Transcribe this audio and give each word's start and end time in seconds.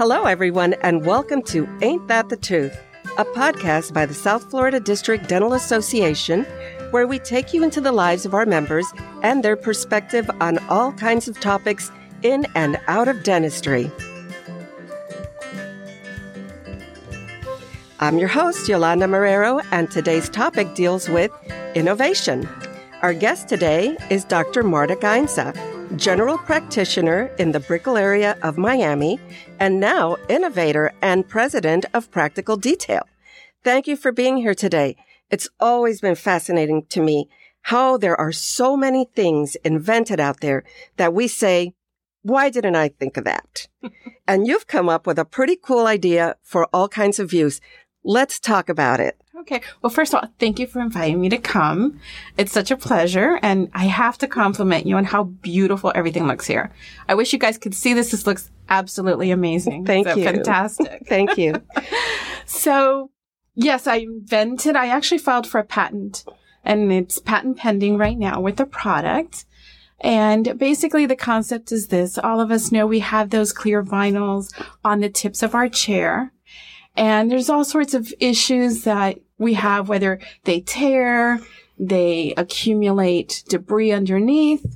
Hello, 0.00 0.24
everyone, 0.24 0.72
and 0.82 1.04
welcome 1.04 1.42
to 1.42 1.68
Ain't 1.82 2.08
That 2.08 2.30
the 2.30 2.36
Tooth, 2.38 2.74
a 3.18 3.24
podcast 3.26 3.92
by 3.92 4.06
the 4.06 4.14
South 4.14 4.48
Florida 4.48 4.80
District 4.80 5.28
Dental 5.28 5.52
Association, 5.52 6.44
where 6.90 7.06
we 7.06 7.18
take 7.18 7.52
you 7.52 7.62
into 7.62 7.82
the 7.82 7.92
lives 7.92 8.24
of 8.24 8.32
our 8.32 8.46
members 8.46 8.86
and 9.22 9.44
their 9.44 9.56
perspective 9.56 10.30
on 10.40 10.56
all 10.70 10.90
kinds 10.92 11.28
of 11.28 11.38
topics 11.38 11.92
in 12.22 12.46
and 12.54 12.80
out 12.88 13.08
of 13.08 13.22
dentistry. 13.22 13.90
I'm 17.98 18.16
your 18.16 18.28
host, 18.28 18.70
Yolanda 18.70 19.04
Marrero, 19.04 19.62
and 19.70 19.90
today's 19.90 20.30
topic 20.30 20.74
deals 20.74 21.10
with 21.10 21.30
innovation. 21.74 22.48
Our 23.02 23.12
guest 23.12 23.50
today 23.50 23.98
is 24.08 24.24
Dr. 24.24 24.62
Marta 24.62 24.96
Gainza, 24.96 25.54
general 25.96 26.38
practitioner 26.38 27.30
in 27.38 27.52
the 27.52 27.60
Brickell 27.60 27.96
area 27.96 28.36
of 28.42 28.56
Miami, 28.56 29.18
and 29.58 29.80
now 29.80 30.16
innovator 30.28 30.92
and 31.02 31.28
president 31.28 31.84
of 31.92 32.10
Practical 32.10 32.56
Detail. 32.56 33.02
Thank 33.64 33.86
you 33.86 33.96
for 33.96 34.12
being 34.12 34.36
here 34.36 34.54
today. 34.54 34.96
It's 35.30 35.48
always 35.58 36.00
been 36.00 36.14
fascinating 36.14 36.86
to 36.90 37.00
me 37.00 37.28
how 37.62 37.96
there 37.96 38.18
are 38.18 38.32
so 38.32 38.76
many 38.76 39.06
things 39.14 39.56
invented 39.64 40.20
out 40.20 40.40
there 40.40 40.64
that 40.96 41.12
we 41.12 41.28
say, 41.28 41.74
why 42.22 42.50
didn't 42.50 42.76
I 42.76 42.88
think 42.88 43.16
of 43.16 43.24
that? 43.24 43.66
and 44.28 44.46
you've 44.46 44.66
come 44.66 44.88
up 44.88 45.06
with 45.06 45.18
a 45.18 45.24
pretty 45.24 45.56
cool 45.56 45.86
idea 45.86 46.36
for 46.42 46.66
all 46.72 46.88
kinds 46.88 47.18
of 47.18 47.32
use. 47.32 47.60
Let's 48.02 48.38
talk 48.38 48.68
about 48.68 49.00
it. 49.00 49.20
Okay. 49.40 49.62
Well, 49.80 49.90
first 49.90 50.12
of 50.12 50.22
all, 50.22 50.30
thank 50.38 50.58
you 50.58 50.66
for 50.66 50.80
inviting 50.80 51.20
me 51.20 51.28
to 51.30 51.38
come. 51.38 51.98
It's 52.36 52.52
such 52.52 52.70
a 52.70 52.76
pleasure. 52.76 53.38
And 53.42 53.70
I 53.74 53.86
have 53.86 54.18
to 54.18 54.28
compliment 54.28 54.86
you 54.86 54.96
on 54.96 55.04
how 55.04 55.24
beautiful 55.24 55.92
everything 55.94 56.26
looks 56.26 56.46
here. 56.46 56.72
I 57.08 57.14
wish 57.14 57.32
you 57.32 57.38
guys 57.38 57.56
could 57.56 57.74
see 57.74 57.94
this. 57.94 58.10
This 58.10 58.26
looks 58.26 58.50
absolutely 58.68 59.30
amazing. 59.30 59.86
Thank 59.86 60.08
so 60.08 60.16
you. 60.16 60.24
Fantastic. 60.24 61.04
Thank 61.08 61.38
you. 61.38 61.54
so, 62.44 63.10
yes, 63.54 63.86
I 63.86 63.96
invented, 63.96 64.76
I 64.76 64.88
actually 64.88 65.18
filed 65.18 65.46
for 65.46 65.58
a 65.58 65.64
patent 65.64 66.24
and 66.64 66.92
it's 66.92 67.18
patent 67.18 67.56
pending 67.56 67.96
right 67.96 68.18
now 68.18 68.40
with 68.40 68.56
the 68.56 68.66
product. 68.66 69.46
And 70.00 70.58
basically 70.58 71.06
the 71.06 71.16
concept 71.16 71.72
is 71.72 71.88
this. 71.88 72.18
All 72.18 72.40
of 72.40 72.50
us 72.50 72.72
know 72.72 72.86
we 72.86 73.00
have 73.00 73.30
those 73.30 73.52
clear 73.52 73.82
vinyls 73.82 74.52
on 74.84 75.00
the 75.00 75.10
tips 75.10 75.42
of 75.42 75.54
our 75.54 75.68
chair. 75.68 76.32
And 76.96 77.30
there's 77.30 77.48
all 77.48 77.64
sorts 77.64 77.94
of 77.94 78.12
issues 78.20 78.84
that 78.84 79.18
we 79.38 79.54
have, 79.54 79.88
whether 79.88 80.20
they 80.44 80.60
tear, 80.60 81.40
they 81.78 82.34
accumulate 82.36 83.42
debris 83.48 83.92
underneath, 83.92 84.66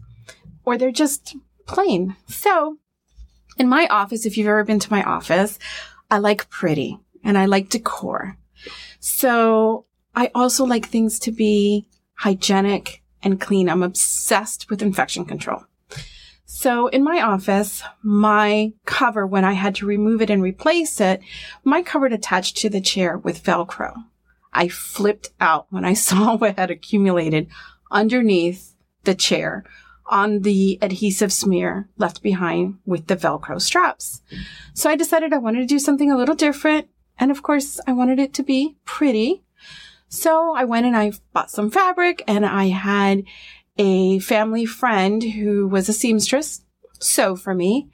or 0.65 0.79
they're 0.79 0.91
just 0.91 1.37
plain. 1.67 2.17
So 2.29 2.79
in 3.59 3.69
my 3.69 3.87
office, 3.89 4.27
if 4.27 4.39
you've 4.39 4.48
ever 4.48 4.65
been 4.65 4.81
to 4.81 4.91
my 4.91 5.03
office, 5.03 5.59
I 6.11 6.19
like 6.19 6.48
pretty 6.48 6.98
and 7.23 7.37
I 7.37 7.45
like 7.47 7.69
decor. 7.69 8.37
So 9.01 9.85
I 10.15 10.31
also 10.35 10.65
like 10.65 10.89
things 10.89 11.19
to 11.20 11.33
be 11.33 11.87
hygienic 12.15 13.03
and 13.23 13.41
clean. 13.41 13.69
I'm 13.69 13.83
obsessed 13.83 14.70
with 14.70 14.83
infection 14.83 15.25
control. 15.25 15.65
So 16.47 16.89
in 16.89 17.03
my 17.03 17.20
office, 17.20 17.83
my 18.03 18.73
cover, 18.84 19.27
when 19.27 19.45
I 19.45 19.55
had 19.55 19.75
to 19.77 19.87
remove 19.87 20.20
it 20.20 20.31
and 20.31 20.42
replace 20.42 21.01
it, 21.01 21.20
my 21.64 21.83
cover 21.83 22.06
attached 22.06 22.56
to 22.59 22.69
the 22.69 22.81
chair 22.81 23.17
with 23.17 23.42
Velcro. 23.42 23.95
I 24.53 24.69
flipped 24.69 25.31
out 25.41 25.67
when 25.70 25.84
I 25.84 25.95
saw 25.95 26.36
what 26.36 26.56
had 26.56 26.70
accumulated 26.70 27.48
underneath 27.91 28.75
the 29.05 29.14
chair 29.14 29.64
on 30.06 30.41
the 30.41 30.79
adhesive 30.83 31.33
smear 31.33 31.89
left 31.96 32.23
behind 32.23 32.79
with 32.85 33.07
the 33.07 33.17
Velcro 33.17 33.61
straps. 33.61 34.20
So 34.74 34.90
I 34.90 34.96
decided 34.96 35.33
I 35.33 35.39
wanted 35.39 35.61
to 35.61 35.67
do 35.67 35.79
something 35.79 36.11
a 36.11 36.17
little 36.17 36.35
different. 36.35 36.89
And 37.19 37.30
of 37.30 37.42
course, 37.42 37.80
I 37.86 37.92
wanted 37.92 38.19
it 38.19 38.35
to 38.35 38.42
be 38.42 38.77
pretty. 38.85 39.45
So 40.08 40.55
I 40.55 40.64
went 40.64 40.86
and 40.86 40.96
I 40.96 41.13
bought 41.33 41.51
some 41.51 41.70
fabric 41.70 42.23
and 42.29 42.45
I 42.45 42.67
had 42.67 43.24
a 43.77 44.18
family 44.20 44.67
friend 44.67 45.23
who 45.23 45.67
was 45.67 45.89
a 45.89 45.92
seamstress 45.92 46.62
sew 47.01 47.36
for 47.36 47.55
me 47.55 47.90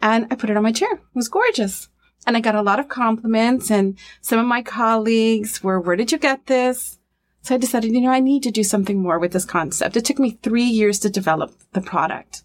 and 0.00 0.26
I 0.30 0.36
put 0.36 0.50
it 0.50 0.56
on 0.56 0.62
my 0.62 0.72
chair. 0.72 0.92
It 0.92 1.00
was 1.14 1.28
gorgeous. 1.28 1.88
And 2.26 2.36
I 2.36 2.40
got 2.40 2.54
a 2.54 2.62
lot 2.62 2.80
of 2.80 2.88
compliments 2.88 3.70
and 3.70 3.98
some 4.20 4.38
of 4.38 4.46
my 4.46 4.62
colleagues 4.62 5.62
were, 5.62 5.80
where 5.80 5.96
did 5.96 6.12
you 6.12 6.18
get 6.18 6.46
this? 6.46 6.98
So 7.42 7.54
I 7.54 7.58
decided, 7.58 7.92
you 7.92 8.00
know, 8.00 8.10
I 8.10 8.20
need 8.20 8.42
to 8.44 8.50
do 8.50 8.64
something 8.64 9.02
more 9.02 9.18
with 9.18 9.32
this 9.32 9.44
concept. 9.44 9.96
It 9.96 10.04
took 10.06 10.18
me 10.18 10.38
three 10.42 10.64
years 10.64 10.98
to 11.00 11.10
develop 11.10 11.52
the 11.72 11.82
product. 11.82 12.42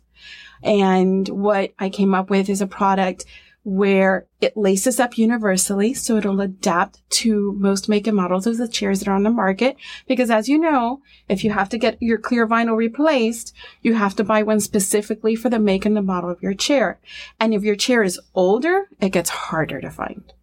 And 0.61 1.29
what 1.29 1.73
I 1.79 1.89
came 1.89 2.13
up 2.13 2.29
with 2.29 2.49
is 2.49 2.59
a 2.59 2.67
product 2.67 3.23
where 3.63 4.25
it 4.39 4.55
laces 4.55 4.99
up 4.99 5.17
universally. 5.17 5.93
So 5.93 6.17
it'll 6.17 6.41
adapt 6.41 7.07
to 7.11 7.53
most 7.57 7.89
make 7.89 8.07
and 8.07 8.15
models 8.15 8.47
of 8.47 8.57
the 8.57 8.67
chairs 8.67 8.99
that 8.99 9.07
are 9.07 9.15
on 9.15 9.23
the 9.23 9.29
market. 9.29 9.75
Because 10.07 10.31
as 10.31 10.47
you 10.47 10.57
know, 10.57 11.01
if 11.27 11.43
you 11.43 11.51
have 11.51 11.69
to 11.69 11.77
get 11.77 12.01
your 12.01 12.17
clear 12.17 12.47
vinyl 12.47 12.77
replaced, 12.77 13.53
you 13.81 13.95
have 13.95 14.15
to 14.15 14.23
buy 14.23 14.43
one 14.43 14.59
specifically 14.59 15.35
for 15.35 15.49
the 15.49 15.59
make 15.59 15.85
and 15.85 15.95
the 15.95 16.01
model 16.01 16.29
of 16.29 16.41
your 16.41 16.53
chair. 16.53 16.99
And 17.39 17.53
if 17.53 17.63
your 17.63 17.75
chair 17.75 18.01
is 18.01 18.19
older, 18.33 18.87
it 19.01 19.09
gets 19.09 19.29
harder 19.29 19.81
to 19.81 19.91
find. 19.91 20.33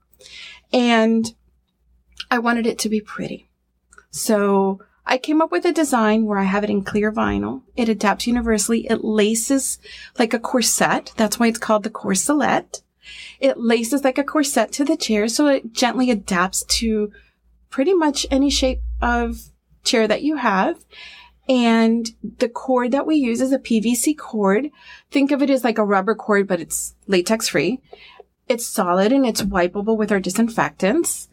And 0.72 1.34
I 2.30 2.38
wanted 2.38 2.66
it 2.66 2.78
to 2.80 2.88
be 2.88 3.00
pretty. 3.00 3.48
So 4.10 4.80
I 5.06 5.18
came 5.18 5.40
up 5.40 5.52
with 5.52 5.64
a 5.64 5.72
design 5.72 6.24
where 6.24 6.38
I 6.38 6.44
have 6.44 6.64
it 6.64 6.70
in 6.70 6.82
clear 6.82 7.12
vinyl. 7.12 7.62
It 7.76 7.88
adapts 7.88 8.26
universally. 8.26 8.86
It 8.88 9.04
laces 9.04 9.78
like 10.18 10.34
a 10.34 10.38
corset. 10.38 11.12
That's 11.16 11.38
why 11.38 11.46
it's 11.46 11.58
called 11.58 11.84
the 11.84 11.90
corselet. 11.90 12.82
It 13.40 13.58
laces 13.58 14.04
like 14.04 14.18
a 14.18 14.24
corset 14.24 14.72
to 14.72 14.84
the 14.84 14.96
chair, 14.96 15.28
so 15.28 15.46
it 15.46 15.72
gently 15.72 16.10
adapts 16.10 16.64
to 16.64 17.12
pretty 17.70 17.94
much 17.94 18.26
any 18.30 18.50
shape 18.50 18.80
of 19.00 19.50
chair 19.84 20.06
that 20.08 20.22
you 20.22 20.36
have. 20.36 20.84
And 21.48 22.10
the 22.38 22.48
cord 22.48 22.90
that 22.92 23.06
we 23.06 23.16
use 23.16 23.40
is 23.40 23.52
a 23.52 23.58
PVC 23.58 24.16
cord. 24.16 24.70
Think 25.10 25.30
of 25.30 25.42
it 25.42 25.50
as 25.50 25.62
like 25.62 25.78
a 25.78 25.84
rubber 25.84 26.14
cord, 26.14 26.48
but 26.48 26.60
it's 26.60 26.94
latex 27.06 27.48
free. 27.48 27.80
It's 28.48 28.66
solid 28.66 29.12
and 29.12 29.24
it's 29.24 29.42
wipeable 29.42 29.96
with 29.96 30.10
our 30.10 30.20
disinfectants. 30.20 31.28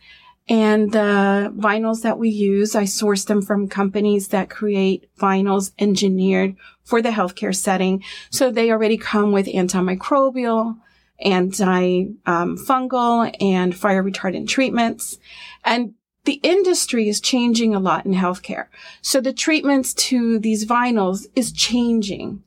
And 0.50 0.92
the 0.92 1.54
vinyls 1.56 2.02
that 2.02 2.20
we 2.20 2.30
use, 2.30 2.76
I 2.76 2.86
source 2.86 3.24
them 3.24 3.42
from 3.42 3.70
companies 3.70 4.28
that 4.30 4.50
create 4.50 5.10
vinyls 5.18 5.72
engineered 5.80 6.56
for 6.84 7.02
the 7.02 7.10
healthcare 7.10 7.56
setting. 7.56 8.04
So 8.30 8.52
they 8.52 8.70
already 8.70 8.98
come 8.98 9.32
with 9.32 9.48
antimicrobial, 9.48 10.78
anti-fungal, 11.24 13.26
um, 13.26 13.32
and 13.40 13.76
fire 13.76 14.04
retardant 14.04 14.48
treatments. 14.48 15.18
And 15.64 15.94
the 16.26 16.40
industry 16.44 17.10
is 17.10 17.20
changing 17.20 17.76
a 17.76 17.80
lot 17.80 18.06
in 18.06 18.14
healthcare. 18.14 18.68
So 19.02 19.20
the 19.20 19.34
treatments 19.34 19.94
to 19.96 20.40
these 20.40 20.66
vinyls 20.66 21.26
is 21.36 21.52
changing, 21.52 22.44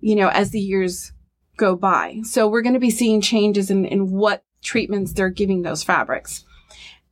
you 0.00 0.16
know, 0.16 0.28
as 0.28 0.50
the 0.50 0.60
years 0.60 1.12
go 1.56 1.76
by. 1.76 2.20
So 2.24 2.48
we're 2.48 2.62
going 2.62 2.74
to 2.74 2.80
be 2.80 2.90
seeing 2.90 3.20
changes 3.20 3.70
in, 3.70 3.84
in 3.84 4.10
what 4.10 4.44
treatments 4.62 5.12
they're 5.12 5.28
giving 5.28 5.62
those 5.62 5.82
fabrics. 5.82 6.44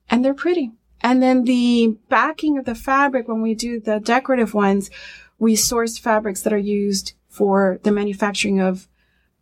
And 0.09 0.25
they're 0.25 0.35
pretty. 0.35 0.73
And 1.01 1.23
then 1.23 1.45
the 1.45 1.97
backing 2.09 2.59
of 2.59 2.65
the 2.65 2.75
fabric, 2.75 3.29
when 3.29 3.43
we 3.43 3.55
do 3.55 3.81
the 3.81 4.01
decorative 4.01 4.53
ones, 4.53 4.91
we 5.39 5.57
source 5.57 5.97
fabrics 5.97 6.43
that 6.43 6.53
are 6.53 6.59
used 6.59 7.15
for 7.29 7.79
the 7.85 7.93
manufacturing 7.93 8.61
of 8.61 8.89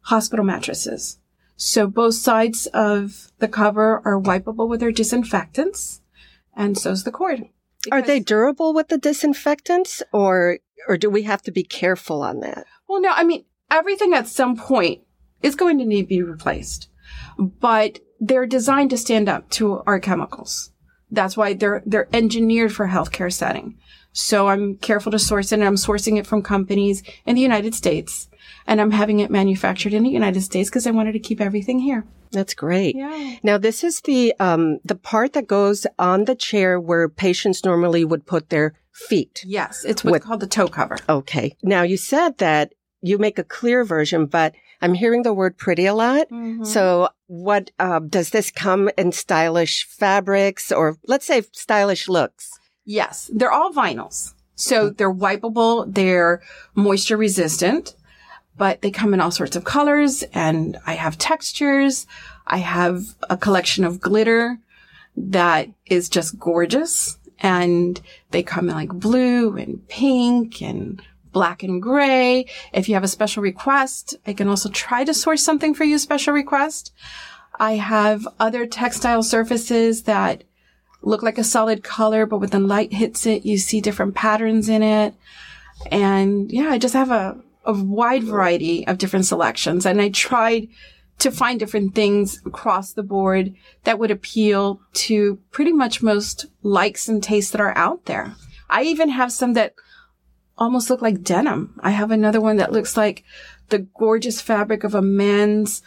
hospital 0.02 0.44
mattresses. 0.44 1.18
So 1.60 1.88
both 1.88 2.14
sides 2.14 2.68
of 2.68 3.32
the 3.40 3.48
cover 3.48 4.00
are 4.04 4.20
wipeable 4.20 4.68
with 4.68 4.80
our 4.80 4.92
disinfectants, 4.92 6.00
and 6.56 6.78
so's 6.78 7.02
the 7.02 7.10
cord. 7.10 7.48
Are 7.90 8.00
they 8.00 8.20
durable 8.20 8.72
with 8.72 8.88
the 8.88 8.96
disinfectants, 8.96 10.00
or 10.12 10.60
or 10.86 10.96
do 10.96 11.10
we 11.10 11.24
have 11.24 11.42
to 11.42 11.50
be 11.50 11.64
careful 11.64 12.22
on 12.22 12.38
that? 12.40 12.64
Well, 12.88 13.00
no. 13.00 13.10
I 13.10 13.24
mean, 13.24 13.44
everything 13.72 14.14
at 14.14 14.28
some 14.28 14.56
point 14.56 15.02
is 15.42 15.56
going 15.56 15.78
to 15.78 15.84
need 15.84 16.02
to 16.02 16.08
be 16.08 16.22
replaced, 16.22 16.90
but 17.36 17.98
they're 18.20 18.46
designed 18.46 18.90
to 18.90 18.96
stand 18.96 19.28
up 19.28 19.50
to 19.50 19.82
our 19.84 19.98
chemicals. 19.98 20.70
That's 21.10 21.36
why 21.36 21.54
they're 21.54 21.82
they're 21.84 22.08
engineered 22.12 22.72
for 22.72 22.86
healthcare 22.86 23.32
setting. 23.32 23.78
So 24.12 24.48
I'm 24.48 24.76
careful 24.76 25.12
to 25.12 25.18
source 25.18 25.52
it, 25.52 25.56
and 25.56 25.64
I'm 25.64 25.76
sourcing 25.76 26.18
it 26.18 26.26
from 26.26 26.42
companies 26.42 27.02
in 27.26 27.34
the 27.34 27.42
United 27.42 27.74
States 27.74 28.28
and 28.68 28.80
I'm 28.80 28.90
having 28.90 29.18
it 29.20 29.30
manufactured 29.30 29.94
in 29.94 30.04
the 30.04 30.10
United 30.10 30.42
States 30.42 30.68
because 30.68 30.86
I 30.86 30.90
wanted 30.90 31.12
to 31.12 31.18
keep 31.18 31.40
everything 31.40 31.80
here. 31.80 32.04
That's 32.30 32.54
great. 32.54 32.94
Yeah. 32.94 33.36
Now 33.42 33.58
this 33.58 33.82
is 33.82 34.02
the 34.02 34.34
um 34.38 34.78
the 34.84 34.94
part 34.94 35.32
that 35.32 35.48
goes 35.48 35.86
on 35.98 36.26
the 36.26 36.34
chair 36.34 36.78
where 36.78 37.08
patients 37.08 37.64
normally 37.64 38.04
would 38.04 38.26
put 38.26 38.50
their 38.50 38.74
feet. 38.92 39.42
Yes, 39.46 39.84
it's 39.84 40.04
what's 40.04 40.12
with, 40.12 40.22
called 40.22 40.40
the 40.40 40.46
toe 40.46 40.68
cover. 40.68 40.98
Okay. 41.08 41.56
Now 41.62 41.82
you 41.82 41.96
said 41.96 42.38
that 42.38 42.74
you 43.00 43.16
make 43.16 43.38
a 43.38 43.44
clear 43.44 43.84
version, 43.84 44.26
but 44.26 44.54
I'm 44.82 44.94
hearing 44.94 45.22
the 45.22 45.32
word 45.32 45.56
pretty 45.56 45.86
a 45.86 45.94
lot. 45.94 46.28
Mm-hmm. 46.28 46.64
So 46.64 47.08
what 47.26 47.70
uh, 47.78 48.00
does 48.00 48.30
this 48.30 48.50
come 48.50 48.90
in 48.98 49.12
stylish 49.12 49.86
fabrics 49.88 50.70
or 50.70 50.98
let's 51.06 51.26
say 51.26 51.42
stylish 51.52 52.08
looks? 52.08 52.58
Yes, 52.88 53.30
they're 53.32 53.52
all 53.52 53.72
vinyls. 53.72 54.32
So 54.54 54.90
they're 54.90 55.12
wipeable, 55.12 55.92
they're 55.94 56.42
moisture 56.74 57.16
resistant 57.16 57.94
but 58.58 58.82
they 58.82 58.90
come 58.90 59.14
in 59.14 59.20
all 59.20 59.30
sorts 59.30 59.56
of 59.56 59.64
colors 59.64 60.24
and 60.34 60.76
I 60.84 60.94
have 60.94 61.16
textures. 61.16 62.06
I 62.46 62.58
have 62.58 63.14
a 63.30 63.36
collection 63.36 63.84
of 63.84 64.00
glitter 64.00 64.58
that 65.16 65.68
is 65.86 66.08
just 66.08 66.38
gorgeous. 66.38 67.18
And 67.38 68.00
they 68.32 68.42
come 68.42 68.68
in 68.68 68.74
like 68.74 68.88
blue 68.88 69.56
and 69.56 69.86
pink 69.86 70.60
and 70.60 71.00
black 71.32 71.62
and 71.62 71.80
gray. 71.80 72.46
If 72.72 72.88
you 72.88 72.94
have 72.94 73.04
a 73.04 73.08
special 73.08 73.44
request, 73.44 74.16
I 74.26 74.32
can 74.32 74.48
also 74.48 74.68
try 74.70 75.04
to 75.04 75.14
source 75.14 75.42
something 75.42 75.72
for 75.72 75.84
you, 75.84 75.98
special 75.98 76.34
request. 76.34 76.92
I 77.60 77.76
have 77.76 78.26
other 78.40 78.66
textile 78.66 79.22
surfaces 79.22 80.02
that 80.02 80.42
look 81.02 81.22
like 81.22 81.38
a 81.38 81.44
solid 81.44 81.82
color, 81.82 82.26
but 82.26 82.38
when 82.38 82.50
the 82.50 82.58
light 82.58 82.92
hits 82.92 83.26
it, 83.26 83.44
you 83.46 83.58
see 83.58 83.80
different 83.80 84.14
patterns 84.14 84.68
in 84.68 84.82
it. 84.82 85.14
And 85.90 86.50
yeah, 86.50 86.68
I 86.70 86.78
just 86.78 86.94
have 86.94 87.10
a, 87.10 87.38
a 87.64 87.72
wide 87.72 88.24
variety 88.24 88.86
of 88.86 88.98
different 88.98 89.26
selections. 89.26 89.86
And 89.86 90.00
I 90.00 90.08
tried 90.10 90.68
to 91.18 91.30
find 91.30 91.58
different 91.58 91.94
things 91.94 92.40
across 92.46 92.92
the 92.92 93.02
board 93.02 93.54
that 93.84 93.98
would 93.98 94.10
appeal 94.10 94.80
to 94.92 95.38
pretty 95.50 95.72
much 95.72 96.02
most 96.02 96.46
likes 96.62 97.08
and 97.08 97.22
tastes 97.22 97.50
that 97.52 97.60
are 97.60 97.76
out 97.76 98.04
there. 98.06 98.34
I 98.70 98.82
even 98.82 99.10
have 99.10 99.32
some 99.32 99.54
that 99.54 99.74
almost 100.56 100.90
look 100.90 101.02
like 101.02 101.22
denim. 101.22 101.78
I 101.80 101.90
have 101.90 102.10
another 102.10 102.40
one 102.40 102.56
that 102.56 102.72
looks 102.72 102.96
like 102.96 103.24
the 103.68 103.78
gorgeous 103.78 104.40
fabric 104.40 104.84
of 104.84 104.94
a 104.94 105.02
man's 105.02 105.82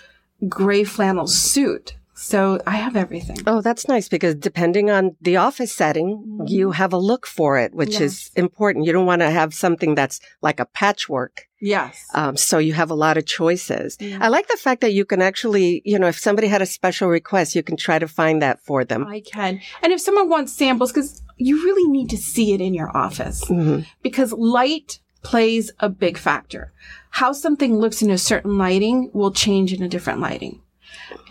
gray 0.47 0.83
flannel 0.83 1.27
suit. 1.27 1.95
So 2.21 2.61
I 2.67 2.75
have 2.75 2.95
everything. 2.95 3.37
Oh, 3.47 3.61
that's 3.61 3.87
nice 3.87 4.07
because 4.07 4.35
depending 4.35 4.91
on 4.91 5.15
the 5.21 5.37
office 5.37 5.73
setting, 5.73 6.17
mm-hmm. 6.17 6.45
you 6.47 6.69
have 6.69 6.93
a 6.93 6.97
look 6.97 7.25
for 7.25 7.57
it, 7.57 7.73
which 7.73 7.93
yes. 7.93 8.01
is 8.01 8.31
important. 8.35 8.85
You 8.85 8.93
don't 8.93 9.07
want 9.07 9.23
to 9.23 9.31
have 9.31 9.55
something 9.55 9.95
that's 9.95 10.19
like 10.43 10.59
a 10.59 10.65
patchwork. 10.65 11.47
Yes. 11.59 12.07
Um, 12.13 12.37
so 12.37 12.59
you 12.59 12.73
have 12.73 12.91
a 12.91 12.95
lot 12.95 13.17
of 13.17 13.25
choices. 13.25 13.97
I 14.19 14.27
like 14.27 14.47
the 14.47 14.57
fact 14.57 14.81
that 14.81 14.93
you 14.93 15.03
can 15.03 15.21
actually, 15.21 15.81
you 15.83 15.97
know, 15.97 16.07
if 16.07 16.19
somebody 16.19 16.47
had 16.47 16.61
a 16.61 16.67
special 16.67 17.09
request, 17.09 17.55
you 17.55 17.63
can 17.63 17.75
try 17.75 17.97
to 17.97 18.07
find 18.07 18.39
that 18.43 18.59
for 18.61 18.85
them. 18.85 19.07
I 19.07 19.21
can. 19.21 19.59
And 19.81 19.91
if 19.91 19.99
someone 19.99 20.29
wants 20.29 20.53
samples, 20.53 20.91
because 20.91 21.23
you 21.37 21.63
really 21.63 21.91
need 21.91 22.11
to 22.11 22.17
see 22.17 22.53
it 22.53 22.61
in 22.61 22.75
your 22.75 22.95
office 22.95 23.45
mm-hmm. 23.45 23.81
because 24.03 24.31
light 24.31 24.99
plays 25.23 25.71
a 25.79 25.89
big 25.89 26.19
factor. 26.19 26.71
How 27.09 27.31
something 27.31 27.79
looks 27.79 28.03
in 28.03 28.11
a 28.11 28.17
certain 28.17 28.59
lighting 28.59 29.09
will 29.11 29.31
change 29.31 29.73
in 29.73 29.81
a 29.81 29.89
different 29.89 30.19
lighting. 30.19 30.61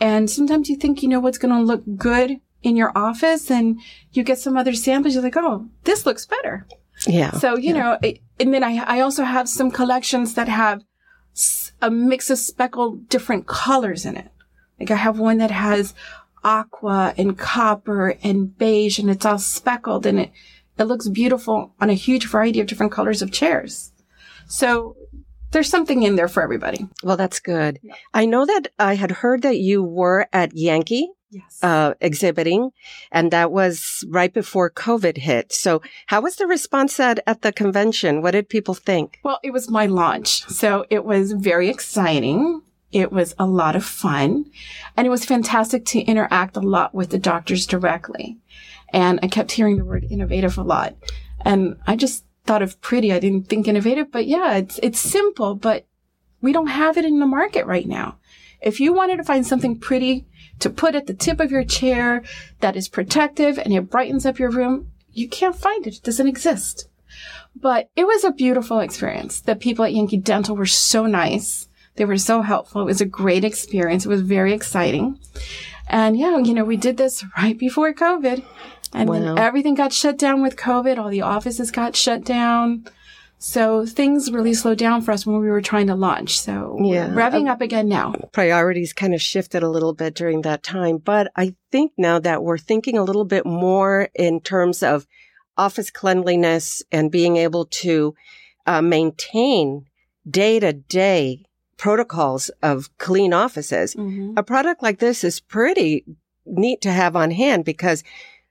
And 0.00 0.30
sometimes 0.30 0.68
you 0.68 0.76
think 0.76 1.02
you 1.02 1.08
know 1.08 1.20
what's 1.20 1.38
going 1.38 1.54
to 1.54 1.62
look 1.62 1.82
good 1.96 2.40
in 2.62 2.76
your 2.76 2.92
office 2.96 3.50
and 3.50 3.80
you 4.12 4.22
get 4.22 4.38
some 4.38 4.56
other 4.56 4.74
samples. 4.74 5.14
You're 5.14 5.22
like, 5.22 5.36
oh, 5.36 5.68
this 5.84 6.06
looks 6.06 6.26
better. 6.26 6.66
Yeah. 7.06 7.32
So, 7.32 7.56
you 7.56 7.74
yeah. 7.74 7.98
know, 8.02 8.12
and 8.38 8.52
then 8.52 8.62
I, 8.62 8.84
I 8.86 9.00
also 9.00 9.24
have 9.24 9.48
some 9.48 9.70
collections 9.70 10.34
that 10.34 10.48
have 10.48 10.82
a 11.80 11.90
mix 11.90 12.30
of 12.30 12.38
speckled 12.38 13.08
different 13.08 13.46
colors 13.46 14.04
in 14.04 14.16
it. 14.16 14.30
Like 14.78 14.90
I 14.90 14.96
have 14.96 15.18
one 15.18 15.38
that 15.38 15.50
has 15.50 15.94
aqua 16.42 17.14
and 17.18 17.38
copper 17.38 18.16
and 18.22 18.56
beige 18.56 18.98
and 18.98 19.10
it's 19.10 19.26
all 19.26 19.38
speckled 19.38 20.06
and 20.06 20.20
it, 20.20 20.32
it 20.78 20.84
looks 20.84 21.08
beautiful 21.08 21.74
on 21.80 21.90
a 21.90 21.94
huge 21.94 22.26
variety 22.26 22.60
of 22.60 22.66
different 22.66 22.92
colors 22.92 23.20
of 23.22 23.32
chairs. 23.32 23.92
So 24.46 24.96
there's 25.50 25.68
something 25.68 26.02
in 26.02 26.16
there 26.16 26.28
for 26.28 26.42
everybody. 26.42 26.86
Well, 27.02 27.16
that's 27.16 27.40
good. 27.40 27.78
Yeah. 27.82 27.94
I 28.14 28.26
know 28.26 28.46
that 28.46 28.68
I 28.78 28.94
had 28.94 29.10
heard 29.10 29.42
that 29.42 29.58
you 29.58 29.82
were 29.82 30.28
at 30.32 30.56
Yankee. 30.56 31.10
Yes. 31.32 31.62
Uh, 31.62 31.94
exhibiting, 32.00 32.70
and 33.12 33.30
that 33.30 33.52
was 33.52 34.04
right 34.08 34.34
before 34.34 34.68
COVID 34.68 35.16
hit. 35.16 35.52
So, 35.52 35.80
how 36.06 36.22
was 36.22 36.34
the 36.34 36.48
response 36.48 36.98
at, 36.98 37.20
at 37.24 37.42
the 37.42 37.52
convention? 37.52 38.20
What 38.20 38.32
did 38.32 38.48
people 38.48 38.74
think? 38.74 39.20
Well, 39.22 39.38
it 39.44 39.52
was 39.52 39.70
my 39.70 39.86
launch, 39.86 40.44
so 40.48 40.86
it 40.90 41.04
was 41.04 41.30
very 41.30 41.68
exciting. 41.68 42.62
It 42.90 43.12
was 43.12 43.36
a 43.38 43.46
lot 43.46 43.76
of 43.76 43.84
fun, 43.84 44.46
and 44.96 45.06
it 45.06 45.10
was 45.10 45.24
fantastic 45.24 45.84
to 45.84 46.00
interact 46.00 46.56
a 46.56 46.60
lot 46.60 46.96
with 46.96 47.10
the 47.10 47.18
doctors 47.18 47.64
directly. 47.64 48.36
And 48.92 49.20
I 49.22 49.28
kept 49.28 49.52
hearing 49.52 49.76
the 49.76 49.84
word 49.84 50.04
innovative 50.10 50.58
a 50.58 50.64
lot, 50.64 50.96
and 51.42 51.76
I 51.86 51.94
just 51.94 52.24
thought 52.44 52.62
of 52.62 52.80
pretty. 52.80 53.12
I 53.12 53.18
didn't 53.18 53.48
think 53.48 53.68
innovative, 53.68 54.10
but 54.10 54.26
yeah, 54.26 54.56
it's, 54.56 54.80
it's 54.82 54.98
simple, 54.98 55.54
but 55.54 55.86
we 56.40 56.52
don't 56.52 56.68
have 56.68 56.96
it 56.96 57.04
in 57.04 57.20
the 57.20 57.26
market 57.26 57.66
right 57.66 57.86
now. 57.86 58.18
If 58.60 58.80
you 58.80 58.92
wanted 58.92 59.16
to 59.16 59.24
find 59.24 59.46
something 59.46 59.78
pretty 59.78 60.26
to 60.58 60.70
put 60.70 60.94
at 60.94 61.06
the 61.06 61.14
tip 61.14 61.40
of 61.40 61.50
your 61.50 61.64
chair 61.64 62.22
that 62.60 62.76
is 62.76 62.88
protective 62.88 63.58
and 63.58 63.72
it 63.72 63.90
brightens 63.90 64.26
up 64.26 64.38
your 64.38 64.50
room, 64.50 64.92
you 65.12 65.28
can't 65.28 65.56
find 65.56 65.86
it. 65.86 65.96
It 65.96 66.02
doesn't 66.02 66.28
exist. 66.28 66.88
But 67.56 67.90
it 67.96 68.06
was 68.06 68.24
a 68.24 68.30
beautiful 68.30 68.80
experience. 68.80 69.40
The 69.40 69.56
people 69.56 69.84
at 69.84 69.94
Yankee 69.94 70.18
Dental 70.18 70.56
were 70.56 70.66
so 70.66 71.06
nice. 71.06 71.68
They 71.96 72.04
were 72.04 72.18
so 72.18 72.42
helpful. 72.42 72.82
It 72.82 72.86
was 72.86 73.00
a 73.00 73.06
great 73.06 73.44
experience. 73.44 74.06
It 74.06 74.10
was 74.10 74.22
very 74.22 74.52
exciting. 74.52 75.18
And 75.88 76.16
yeah, 76.16 76.38
you 76.38 76.54
know, 76.54 76.64
we 76.64 76.76
did 76.76 76.96
this 76.96 77.24
right 77.36 77.58
before 77.58 77.92
COVID. 77.92 78.44
And 78.92 79.08
wow. 79.08 79.20
then 79.20 79.38
everything 79.38 79.74
got 79.74 79.92
shut 79.92 80.18
down 80.18 80.42
with 80.42 80.56
COVID. 80.56 80.98
All 80.98 81.08
the 81.08 81.22
offices 81.22 81.70
got 81.70 81.96
shut 81.96 82.24
down. 82.24 82.84
So 83.42 83.86
things 83.86 84.30
really 84.30 84.52
slowed 84.52 84.76
down 84.76 85.00
for 85.00 85.12
us 85.12 85.24
when 85.24 85.40
we 85.40 85.48
were 85.48 85.62
trying 85.62 85.86
to 85.86 85.94
launch. 85.94 86.38
So 86.38 86.76
yeah. 86.82 87.08
revving 87.08 87.48
up 87.48 87.62
again 87.62 87.88
now. 87.88 88.14
Priorities 88.32 88.92
kind 88.92 89.14
of 89.14 89.22
shifted 89.22 89.62
a 89.62 89.68
little 89.68 89.94
bit 89.94 90.14
during 90.14 90.42
that 90.42 90.62
time. 90.62 90.98
But 90.98 91.32
I 91.36 91.54
think 91.72 91.92
now 91.96 92.18
that 92.18 92.42
we're 92.42 92.58
thinking 92.58 92.98
a 92.98 93.02
little 93.02 93.24
bit 93.24 93.46
more 93.46 94.10
in 94.14 94.40
terms 94.40 94.82
of 94.82 95.06
office 95.56 95.90
cleanliness 95.90 96.82
and 96.92 97.10
being 97.10 97.38
able 97.38 97.64
to 97.64 98.14
uh, 98.66 98.82
maintain 98.82 99.86
day 100.28 100.60
to 100.60 100.74
day 100.74 101.42
protocols 101.78 102.50
of 102.62 102.90
clean 102.98 103.32
offices, 103.32 103.94
mm-hmm. 103.94 104.34
a 104.36 104.42
product 104.42 104.82
like 104.82 104.98
this 104.98 105.24
is 105.24 105.40
pretty 105.40 106.04
neat 106.44 106.82
to 106.82 106.92
have 106.92 107.16
on 107.16 107.30
hand 107.30 107.64
because 107.64 108.04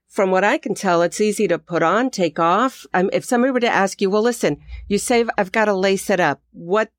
from 0.09 0.31
what 0.31 0.43
I 0.43 0.57
can 0.57 0.73
tell, 0.73 1.03
it's 1.03 1.21
easy 1.21 1.47
to 1.47 1.59
put 1.59 1.83
on, 1.83 2.09
take 2.09 2.39
off. 2.39 2.85
Um, 2.93 3.11
if 3.13 3.23
somebody 3.23 3.51
were 3.51 3.59
to 3.59 3.69
ask 3.69 4.01
you, 4.01 4.09
well, 4.09 4.23
listen, 4.23 4.57
you 4.87 4.97
say 4.97 5.23
I've 5.37 5.51
got 5.51 5.65
to 5.65 5.73
lace 5.73 6.09
it 6.09 6.19
up. 6.19 6.41
What, 6.51 6.91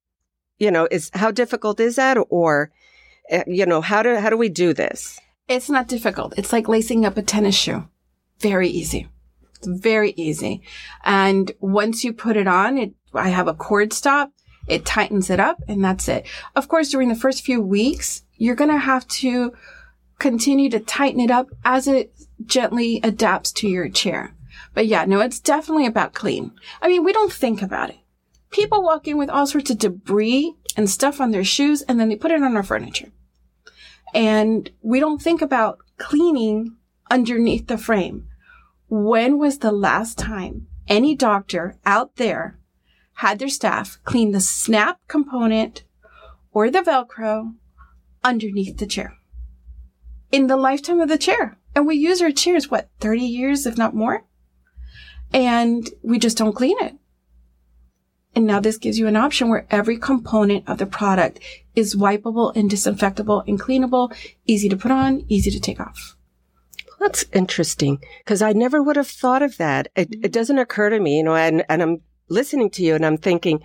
you 0.58 0.70
know, 0.70 0.86
is 0.90 1.10
how 1.12 1.32
difficult 1.32 1.80
is 1.80 1.96
that? 1.96 2.16
Or, 2.30 2.70
uh, 3.30 3.42
you 3.48 3.66
know, 3.66 3.80
how 3.80 4.04
do, 4.04 4.14
how 4.16 4.30
do 4.30 4.36
we 4.36 4.48
do 4.48 4.72
this? 4.72 5.18
It's 5.48 5.68
not 5.68 5.88
difficult. 5.88 6.34
It's 6.38 6.52
like 6.52 6.68
lacing 6.68 7.04
up 7.04 7.16
a 7.16 7.22
tennis 7.22 7.56
shoe. 7.56 7.88
Very 8.38 8.68
easy. 8.68 9.08
It's 9.56 9.66
very 9.66 10.12
easy. 10.16 10.62
And 11.04 11.50
once 11.58 12.04
you 12.04 12.12
put 12.12 12.36
it 12.36 12.46
on, 12.46 12.78
it, 12.78 12.94
I 13.12 13.30
have 13.30 13.48
a 13.48 13.54
cord 13.54 13.92
stop. 13.92 14.32
It 14.68 14.86
tightens 14.86 15.30
it 15.30 15.40
up 15.40 15.60
and 15.66 15.84
that's 15.84 16.06
it. 16.06 16.28
Of 16.54 16.68
course, 16.68 16.90
during 16.90 17.08
the 17.08 17.16
first 17.16 17.44
few 17.44 17.60
weeks, 17.60 18.22
you're 18.36 18.54
going 18.54 18.70
to 18.70 18.78
have 18.78 19.06
to 19.08 19.52
continue 20.20 20.70
to 20.70 20.78
tighten 20.78 21.18
it 21.18 21.30
up 21.32 21.48
as 21.64 21.88
it 21.88 22.12
gently 22.46 23.00
adapts 23.02 23.52
to 23.52 23.68
your 23.68 23.88
chair. 23.88 24.34
But 24.74 24.86
yeah, 24.86 25.04
no, 25.04 25.20
it's 25.20 25.40
definitely 25.40 25.86
about 25.86 26.14
clean. 26.14 26.52
I 26.80 26.88
mean, 26.88 27.04
we 27.04 27.12
don't 27.12 27.32
think 27.32 27.62
about 27.62 27.90
it. 27.90 27.98
People 28.50 28.82
walk 28.82 29.06
in 29.06 29.16
with 29.16 29.30
all 29.30 29.46
sorts 29.46 29.70
of 29.70 29.78
debris 29.78 30.54
and 30.76 30.88
stuff 30.90 31.20
on 31.20 31.30
their 31.30 31.44
shoes 31.44 31.82
and 31.82 31.98
then 31.98 32.08
they 32.08 32.16
put 32.16 32.30
it 32.30 32.42
on 32.42 32.56
our 32.56 32.62
furniture. 32.62 33.10
And 34.12 34.70
we 34.82 34.98
don't 34.98 35.22
think 35.22 35.40
about 35.40 35.78
cleaning 35.98 36.76
underneath 37.10 37.68
the 37.68 37.78
frame. 37.78 38.26
When 38.88 39.38
was 39.38 39.58
the 39.58 39.72
last 39.72 40.18
time 40.18 40.66
any 40.88 41.14
doctor 41.14 41.78
out 41.86 42.16
there 42.16 42.58
had 43.14 43.38
their 43.38 43.48
staff 43.48 43.98
clean 44.04 44.32
the 44.32 44.40
snap 44.40 44.98
component 45.06 45.84
or 46.52 46.70
the 46.70 46.80
Velcro 46.80 47.54
underneath 48.24 48.78
the 48.78 48.86
chair? 48.86 49.16
In 50.32 50.48
the 50.48 50.56
lifetime 50.56 51.00
of 51.00 51.08
the 51.08 51.18
chair. 51.18 51.56
And 51.74 51.86
we 51.86 51.96
use 51.96 52.20
our 52.20 52.30
chairs, 52.30 52.70
what, 52.70 52.88
30 53.00 53.22
years, 53.22 53.66
if 53.66 53.78
not 53.78 53.94
more? 53.94 54.24
And 55.32 55.88
we 56.02 56.18
just 56.18 56.36
don't 56.36 56.54
clean 56.54 56.76
it. 56.80 56.96
And 58.34 58.46
now 58.46 58.60
this 58.60 58.78
gives 58.78 58.98
you 58.98 59.06
an 59.06 59.16
option 59.16 59.48
where 59.48 59.66
every 59.70 59.98
component 59.98 60.68
of 60.68 60.78
the 60.78 60.86
product 60.86 61.40
is 61.74 61.96
wipeable 61.96 62.54
and 62.54 62.70
disinfectable 62.70 63.44
and 63.46 63.60
cleanable, 63.60 64.14
easy 64.46 64.68
to 64.68 64.76
put 64.76 64.90
on, 64.90 65.24
easy 65.28 65.50
to 65.50 65.60
take 65.60 65.80
off. 65.80 66.16
That's 67.00 67.24
interesting 67.32 68.02
because 68.18 68.42
I 68.42 68.52
never 68.52 68.82
would 68.82 68.96
have 68.96 69.08
thought 69.08 69.42
of 69.42 69.56
that. 69.56 69.88
It, 69.96 70.00
it 70.00 70.10
mm-hmm. 70.10 70.30
doesn't 70.30 70.58
occur 70.58 70.90
to 70.90 71.00
me, 71.00 71.16
you 71.18 71.22
know, 71.24 71.34
and, 71.34 71.64
and 71.68 71.82
I'm 71.82 72.02
listening 72.28 72.70
to 72.70 72.82
you 72.82 72.94
and 72.94 73.04
I'm 73.04 73.16
thinking, 73.16 73.60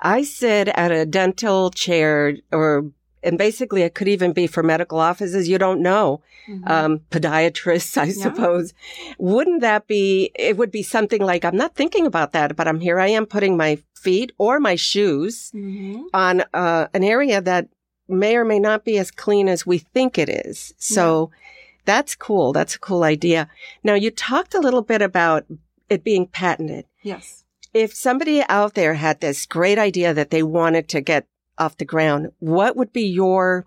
I 0.00 0.22
sit 0.22 0.68
at 0.68 0.92
a 0.92 1.06
dental 1.06 1.70
chair 1.70 2.36
or 2.52 2.90
and 3.24 3.38
basically 3.38 3.82
it 3.82 3.94
could 3.94 4.08
even 4.08 4.32
be 4.32 4.46
for 4.46 4.62
medical 4.62 5.00
offices. 5.00 5.48
You 5.48 5.58
don't 5.58 5.80
know. 5.80 6.20
Mm-hmm. 6.48 6.68
Um, 6.70 7.00
podiatrists, 7.10 7.96
I 8.00 8.04
yeah. 8.04 8.12
suppose. 8.12 8.74
Wouldn't 9.18 9.62
that 9.62 9.86
be, 9.86 10.30
it 10.34 10.56
would 10.56 10.70
be 10.70 10.82
something 10.82 11.22
like, 11.22 11.44
I'm 11.44 11.56
not 11.56 11.74
thinking 11.74 12.06
about 12.06 12.32
that, 12.32 12.54
but 12.54 12.68
I'm 12.68 12.80
here. 12.80 13.00
I 13.00 13.08
am 13.08 13.26
putting 13.26 13.56
my 13.56 13.78
feet 13.94 14.32
or 14.38 14.60
my 14.60 14.76
shoes 14.76 15.50
mm-hmm. 15.54 16.02
on 16.12 16.44
uh, 16.52 16.88
an 16.92 17.02
area 17.02 17.40
that 17.40 17.68
may 18.06 18.36
or 18.36 18.44
may 18.44 18.58
not 18.58 18.84
be 18.84 18.98
as 18.98 19.10
clean 19.10 19.48
as 19.48 19.66
we 19.66 19.78
think 19.78 20.18
it 20.18 20.28
is. 20.28 20.74
So 20.76 21.30
yeah. 21.32 21.38
that's 21.86 22.14
cool. 22.14 22.52
That's 22.52 22.74
a 22.74 22.80
cool 22.80 23.02
idea. 23.02 23.48
Now 23.82 23.94
you 23.94 24.10
talked 24.10 24.54
a 24.54 24.60
little 24.60 24.82
bit 24.82 25.00
about 25.00 25.46
it 25.88 26.04
being 26.04 26.26
patented. 26.26 26.84
Yes. 27.02 27.44
If 27.72 27.94
somebody 27.94 28.42
out 28.48 28.74
there 28.74 28.94
had 28.94 29.20
this 29.20 29.46
great 29.46 29.78
idea 29.78 30.14
that 30.14 30.30
they 30.30 30.42
wanted 30.42 30.88
to 30.90 31.00
get 31.00 31.26
off 31.58 31.76
the 31.76 31.84
ground, 31.84 32.32
what 32.38 32.76
would 32.76 32.92
be 32.92 33.06
your 33.06 33.66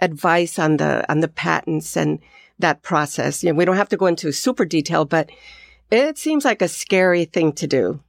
advice 0.00 0.58
on 0.58 0.76
the 0.76 1.10
on 1.10 1.20
the 1.20 1.28
patents 1.28 1.96
and 1.96 2.20
that 2.58 2.82
process? 2.82 3.42
You 3.42 3.52
know, 3.52 3.58
we 3.58 3.64
don't 3.64 3.76
have 3.76 3.88
to 3.90 3.96
go 3.96 4.06
into 4.06 4.32
super 4.32 4.64
detail, 4.64 5.04
but 5.04 5.30
it 5.90 6.18
seems 6.18 6.44
like 6.44 6.62
a 6.62 6.68
scary 6.68 7.24
thing 7.24 7.52
to 7.54 7.66
do. 7.66 8.00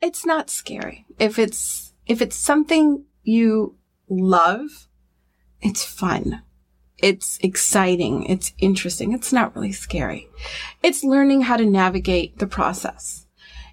It's 0.00 0.24
not 0.24 0.50
scary. 0.50 1.06
If 1.18 1.38
it's 1.38 1.92
if 2.06 2.22
it's 2.22 2.36
something 2.36 3.04
you 3.22 3.76
love, 4.08 4.88
it's 5.60 5.84
fun. 5.84 6.42
It's 6.98 7.38
exciting. 7.38 8.24
It's 8.24 8.52
interesting. 8.58 9.12
It's 9.12 9.32
not 9.32 9.54
really 9.54 9.72
scary. 9.72 10.28
It's 10.82 11.02
learning 11.02 11.42
how 11.42 11.56
to 11.56 11.64
navigate 11.64 12.38
the 12.38 12.46
process. 12.46 13.26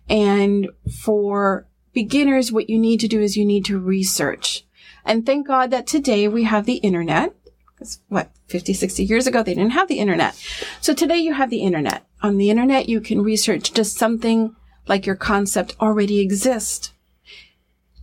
And 0.10 0.70
for 1.04 1.68
beginners, 1.94 2.52
what 2.52 2.70
you 2.70 2.80
need 2.80 3.00
to 3.02 3.08
do 3.08 3.20
is 3.20 3.36
you 3.36 3.46
need 3.46 3.66
to 3.66 3.80
research. 3.80 4.66
And 5.08 5.26
thank 5.26 5.48
God 5.48 5.72
that 5.72 5.88
today 5.88 6.28
we 6.28 6.44
have 6.44 6.66
the 6.66 6.76
internet. 6.76 7.34
Because 7.74 8.02
what, 8.10 8.30
50, 8.48 8.74
60 8.74 9.04
years 9.04 9.26
ago, 9.26 9.42
they 9.42 9.54
didn't 9.54 9.72
have 9.72 9.88
the 9.88 10.00
internet. 10.00 10.36
So 10.82 10.94
today 10.94 11.18
you 11.18 11.34
have 11.34 11.50
the 11.50 11.62
internet. 11.62 12.06
On 12.22 12.38
the 12.38 12.50
internet, 12.50 12.90
you 12.90 13.00
can 13.00 13.22
research 13.22 13.72
does 13.72 13.92
something 13.92 14.56
like 14.88 15.06
your 15.06 15.16
concept 15.16 15.76
already 15.80 16.20
exist? 16.20 16.92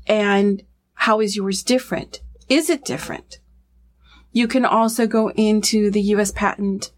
And 0.06 0.62
how 0.94 1.20
is 1.20 1.36
yours 1.36 1.62
different? 1.62 2.20
Is 2.48 2.70
it 2.70 2.84
different? 2.84 3.38
You 4.32 4.48
can 4.48 4.64
also 4.64 5.06
go 5.06 5.30
into 5.32 5.90
the 5.90 6.00
U.S. 6.02 6.30
Patent 6.30 6.90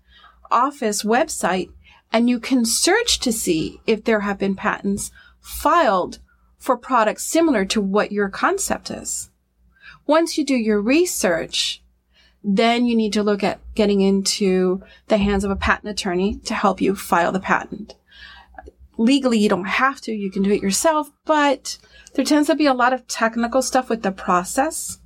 Office 0.51 1.03
website 1.03 1.71
and 2.13 2.31
you 2.31 2.39
can 2.39 2.65
search 2.65 3.19
to 3.21 3.33
see 3.33 3.81
if 3.87 4.05
there 4.05 4.21
have 4.21 4.39
been 4.39 4.55
patents 4.55 5.11
filed 5.41 6.21
for 6.59 6.77
products 6.77 7.25
similar 7.25 7.65
to 7.65 7.81
what 7.81 8.13
your 8.13 8.29
concept 8.29 8.91
is. 8.91 9.31
Once 10.07 10.39
you 10.39 10.45
do 10.45 10.55
your 10.55 10.81
research, 10.81 11.83
then 12.43 12.87
you 12.87 12.95
need 12.95 13.13
to 13.13 13.23
look 13.23 13.43
at 13.43 13.61
getting 13.75 14.01
into 14.01 14.81
the 15.09 15.19
hands 15.19 15.43
of 15.43 15.51
a 15.51 15.57
patent 15.57 15.91
attorney 15.91 16.37
to 16.45 16.55
help 16.55 16.81
you 16.81 16.95
file 16.95 17.33
the 17.33 17.41
patent. 17.41 17.97
Legally, 18.97 19.39
you 19.39 19.49
don't 19.49 19.67
have 19.67 20.01
to, 20.01 20.13
you 20.13 20.31
can 20.31 20.43
do 20.43 20.53
it 20.53 20.63
yourself, 20.63 21.11
but 21.25 21.77
there 22.15 22.25
tends 22.25 22.47
to 22.47 22.55
be 22.55 22.67
a 22.67 22.73
lot 22.73 22.93
of 22.93 23.07
technical 23.09 23.61
stuff 23.61 23.91
with 23.91 24.03
the 24.03 24.13
process. 24.13 24.99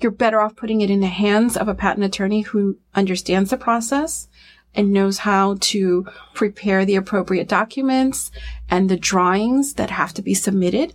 You're 0.00 0.10
better 0.10 0.40
off 0.40 0.56
putting 0.56 0.80
it 0.80 0.90
in 0.90 1.00
the 1.00 1.06
hands 1.06 1.56
of 1.56 1.68
a 1.68 1.74
patent 1.74 2.04
attorney 2.04 2.40
who 2.40 2.78
understands 2.94 3.50
the 3.50 3.56
process 3.56 4.28
and 4.74 4.92
knows 4.92 5.18
how 5.18 5.56
to 5.60 6.06
prepare 6.34 6.84
the 6.84 6.96
appropriate 6.96 7.48
documents 7.48 8.30
and 8.68 8.88
the 8.88 8.96
drawings 8.96 9.74
that 9.74 9.90
have 9.90 10.12
to 10.14 10.22
be 10.22 10.34
submitted 10.34 10.94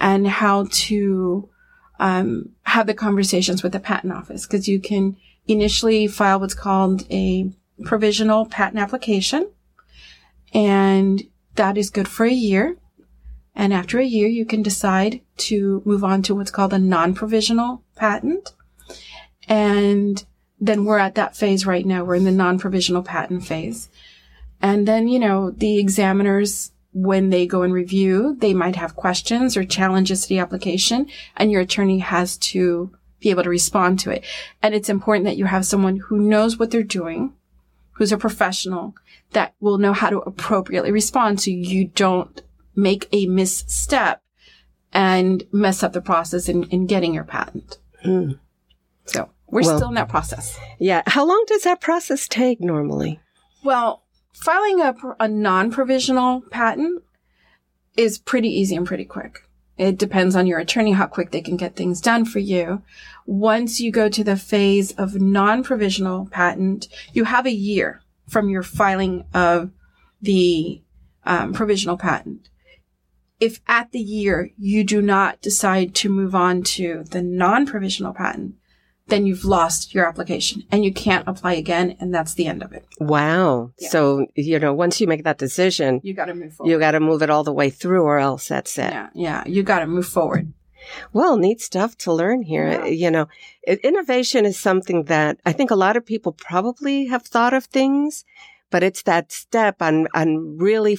and 0.00 0.26
how 0.26 0.66
to 0.70 1.48
um, 1.98 2.50
have 2.62 2.86
the 2.86 2.94
conversations 2.94 3.62
with 3.62 3.72
the 3.72 3.80
patent 3.80 4.12
office 4.12 4.46
because 4.46 4.68
you 4.68 4.80
can 4.80 5.16
initially 5.46 6.06
file 6.06 6.40
what's 6.40 6.54
called 6.54 7.06
a 7.10 7.50
provisional 7.84 8.46
patent 8.46 8.78
application 8.80 9.50
and 10.54 11.24
that 11.56 11.76
is 11.76 11.90
good 11.90 12.08
for 12.08 12.24
a 12.24 12.32
year. 12.32 12.76
And 13.56 13.72
after 13.72 13.98
a 13.98 14.04
year, 14.04 14.28
you 14.28 14.44
can 14.44 14.62
decide 14.62 15.20
to 15.38 15.82
move 15.84 16.02
on 16.02 16.22
to 16.22 16.34
what's 16.34 16.50
called 16.50 16.72
a 16.72 16.78
non-provisional 16.78 17.82
patent. 17.96 18.52
And 19.48 20.24
then 20.60 20.84
we're 20.84 20.98
at 20.98 21.14
that 21.16 21.36
phase 21.36 21.66
right 21.66 21.84
now. 21.84 22.04
We're 22.04 22.16
in 22.16 22.24
the 22.24 22.32
non-provisional 22.32 23.02
patent 23.02 23.44
phase. 23.44 23.88
And 24.60 24.88
then, 24.88 25.08
you 25.08 25.18
know, 25.18 25.50
the 25.50 25.78
examiners, 25.78 26.72
when 26.94 27.30
they 27.30 27.46
go 27.46 27.62
and 27.62 27.74
review, 27.74 28.36
they 28.38 28.54
might 28.54 28.76
have 28.76 28.96
questions 28.96 29.56
or 29.56 29.64
challenges 29.64 30.22
to 30.22 30.28
the 30.28 30.38
application 30.38 31.08
and 31.36 31.50
your 31.50 31.60
attorney 31.60 31.98
has 31.98 32.36
to 32.38 32.90
be 33.18 33.30
able 33.30 33.42
to 33.42 33.50
respond 33.50 33.98
to 33.98 34.10
it. 34.10 34.24
And 34.62 34.74
it's 34.74 34.88
important 34.88 35.24
that 35.24 35.36
you 35.36 35.46
have 35.46 35.66
someone 35.66 35.96
who 35.96 36.18
knows 36.18 36.56
what 36.56 36.70
they're 36.70 36.82
doing, 36.84 37.32
who's 37.92 38.12
a 38.12 38.16
professional 38.16 38.94
that 39.32 39.54
will 39.58 39.78
know 39.78 39.92
how 39.92 40.08
to 40.08 40.18
appropriately 40.20 40.92
respond 40.92 41.40
so 41.40 41.50
you 41.50 41.86
don't 41.86 42.42
make 42.76 43.08
a 43.12 43.26
misstep 43.26 44.22
and 44.92 45.42
mess 45.50 45.82
up 45.82 45.92
the 45.92 46.00
process 46.00 46.48
in, 46.48 46.64
in 46.64 46.86
getting 46.86 47.12
your 47.12 47.24
patent. 47.24 47.78
Mm. 48.04 48.38
So 49.06 49.30
we're 49.48 49.62
well, 49.62 49.78
still 49.78 49.88
in 49.88 49.94
that 49.94 50.08
process. 50.08 50.56
Yeah. 50.78 51.02
How 51.06 51.26
long 51.26 51.44
does 51.48 51.62
that 51.62 51.80
process 51.80 52.28
take 52.28 52.60
normally? 52.60 53.18
Well, 53.64 54.03
filing 54.34 54.80
a, 54.80 54.94
a 55.20 55.28
non 55.28 55.70
provisional 55.70 56.42
patent 56.50 57.02
is 57.96 58.18
pretty 58.18 58.48
easy 58.48 58.76
and 58.76 58.86
pretty 58.86 59.04
quick. 59.04 59.48
It 59.76 59.98
depends 59.98 60.36
on 60.36 60.46
your 60.46 60.58
attorney 60.58 60.92
how 60.92 61.06
quick 61.06 61.30
they 61.30 61.40
can 61.40 61.56
get 61.56 61.74
things 61.74 62.00
done 62.00 62.24
for 62.24 62.38
you. 62.38 62.82
Once 63.26 63.80
you 63.80 63.90
go 63.90 64.08
to 64.08 64.22
the 64.22 64.36
phase 64.36 64.92
of 64.92 65.20
non 65.20 65.62
provisional 65.64 66.26
patent, 66.26 66.88
you 67.12 67.24
have 67.24 67.46
a 67.46 67.52
year 67.52 68.02
from 68.28 68.48
your 68.48 68.62
filing 68.62 69.24
of 69.32 69.70
the 70.20 70.82
um, 71.24 71.52
provisional 71.52 71.96
patent. 71.96 72.48
If 73.40 73.60
at 73.66 73.90
the 73.90 74.00
year 74.00 74.50
you 74.56 74.84
do 74.84 75.02
not 75.02 75.40
decide 75.40 75.94
to 75.96 76.08
move 76.08 76.34
on 76.34 76.62
to 76.62 77.04
the 77.10 77.22
non 77.22 77.66
provisional 77.66 78.14
patent, 78.14 78.54
then 79.06 79.26
you've 79.26 79.44
lost 79.44 79.94
your 79.94 80.06
application 80.06 80.64
and 80.70 80.84
you 80.84 80.92
can't 80.92 81.28
apply 81.28 81.52
again 81.54 81.96
and 82.00 82.14
that's 82.14 82.34
the 82.34 82.46
end 82.46 82.62
of 82.62 82.72
it. 82.72 82.86
Wow. 82.98 83.72
Yeah. 83.78 83.88
So, 83.90 84.26
you 84.34 84.58
know, 84.58 84.72
once 84.72 85.00
you 85.00 85.06
make 85.06 85.24
that 85.24 85.38
decision, 85.38 86.00
you 86.02 86.14
got 86.14 86.26
to 86.26 86.34
move 86.34 86.54
forward. 86.54 86.70
You 86.70 86.78
got 86.78 86.92
to 86.92 87.00
move 87.00 87.22
it 87.22 87.30
all 87.30 87.44
the 87.44 87.52
way 87.52 87.68
through 87.68 88.02
or 88.02 88.18
else 88.18 88.48
that's 88.48 88.78
it. 88.78 88.90
Yeah. 88.90 89.10
Yeah. 89.14 89.42
You 89.46 89.62
got 89.62 89.80
to 89.80 89.86
move 89.86 90.06
forward. 90.06 90.52
Well, 91.12 91.36
neat 91.36 91.60
stuff 91.60 91.96
to 91.98 92.12
learn 92.12 92.42
here. 92.42 92.68
Yeah. 92.68 92.86
You 92.86 93.10
know, 93.10 93.28
innovation 93.66 94.46
is 94.46 94.58
something 94.58 95.04
that 95.04 95.38
I 95.44 95.52
think 95.52 95.70
a 95.70 95.76
lot 95.76 95.96
of 95.96 96.06
people 96.06 96.32
probably 96.32 97.06
have 97.06 97.22
thought 97.22 97.54
of 97.54 97.64
things, 97.64 98.24
but 98.70 98.82
it's 98.82 99.02
that 99.02 99.32
step 99.32 99.82
on, 99.82 100.08
on 100.14 100.56
really 100.58 100.98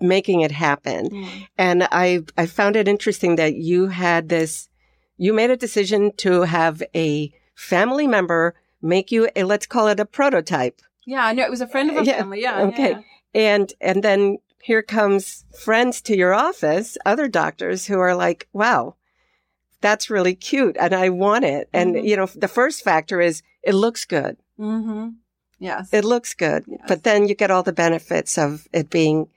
making 0.00 0.42
it 0.42 0.52
happen. 0.52 1.10
Mm. 1.10 1.46
And 1.58 1.88
I, 1.90 2.20
I 2.36 2.46
found 2.46 2.76
it 2.76 2.86
interesting 2.86 3.36
that 3.36 3.54
you 3.54 3.88
had 3.88 4.28
this, 4.28 4.68
you 5.16 5.32
made 5.32 5.50
a 5.50 5.56
decision 5.56 6.12
to 6.18 6.42
have 6.42 6.82
a 6.94 7.32
family 7.60 8.06
member 8.06 8.54
make 8.80 9.12
you 9.12 9.28
a, 9.36 9.44
let's 9.44 9.66
call 9.66 9.88
it 9.88 10.00
a 10.00 10.06
prototype. 10.06 10.80
Yeah, 11.06 11.24
I 11.24 11.32
know 11.32 11.44
it 11.44 11.50
was 11.50 11.60
a 11.60 11.66
friend 11.66 11.90
of 11.90 11.98
a 11.98 12.04
yeah. 12.04 12.18
family. 12.18 12.42
Yeah. 12.42 12.62
Okay. 12.62 12.90
Yeah. 12.90 13.00
And, 13.34 13.72
and 13.80 14.02
then 14.02 14.38
here 14.62 14.82
comes 14.82 15.44
friends 15.58 16.00
to 16.02 16.16
your 16.16 16.34
office, 16.34 16.96
other 17.04 17.28
doctors 17.28 17.86
who 17.86 17.98
are 17.98 18.14
like, 18.14 18.48
wow, 18.52 18.96
that's 19.80 20.10
really 20.10 20.34
cute 20.34 20.76
and 20.80 20.94
I 20.94 21.10
want 21.10 21.44
it. 21.44 21.68
And, 21.72 21.94
mm-hmm. 21.94 22.06
you 22.06 22.16
know, 22.16 22.26
the 22.26 22.48
first 22.48 22.82
factor 22.82 23.20
is 23.20 23.42
it 23.62 23.74
looks 23.74 24.04
good. 24.04 24.36
Mm-hmm. 24.58 25.10
Yes. 25.58 25.92
It 25.92 26.04
looks 26.04 26.32
good. 26.32 26.64
Yes. 26.66 26.80
But 26.88 27.02
then 27.02 27.28
you 27.28 27.34
get 27.34 27.50
all 27.50 27.62
the 27.62 27.72
benefits 27.72 28.38
of 28.38 28.66
it 28.72 28.88
being 28.88 29.28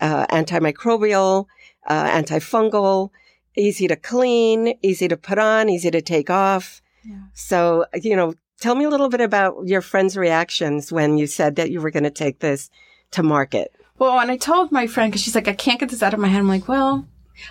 uh, 0.00 0.26
antimicrobial, 0.26 1.46
uh, 1.86 2.10
antifungal, 2.10 3.10
easy 3.56 3.86
to 3.86 3.96
clean, 3.96 4.74
easy 4.82 5.06
to 5.08 5.16
put 5.16 5.38
on, 5.38 5.68
easy 5.68 5.90
to 5.90 6.02
take 6.02 6.28
off. 6.28 6.82
So, 7.34 7.86
you 7.94 8.16
know, 8.16 8.34
tell 8.60 8.74
me 8.74 8.84
a 8.84 8.90
little 8.90 9.08
bit 9.08 9.20
about 9.20 9.66
your 9.66 9.80
friend's 9.80 10.16
reactions 10.16 10.92
when 10.92 11.18
you 11.18 11.26
said 11.26 11.56
that 11.56 11.70
you 11.70 11.80
were 11.80 11.90
going 11.90 12.04
to 12.04 12.10
take 12.10 12.40
this 12.40 12.70
to 13.12 13.22
market. 13.22 13.72
Well, 13.98 14.20
and 14.20 14.30
I 14.30 14.36
told 14.36 14.70
my 14.70 14.86
friend, 14.86 15.10
because 15.10 15.22
she's 15.22 15.34
like, 15.34 15.48
I 15.48 15.54
can't 15.54 15.80
get 15.80 15.88
this 15.88 16.02
out 16.02 16.14
of 16.14 16.20
my 16.20 16.28
head. 16.28 16.38
I'm 16.38 16.48
like, 16.48 16.68
well, 16.68 17.06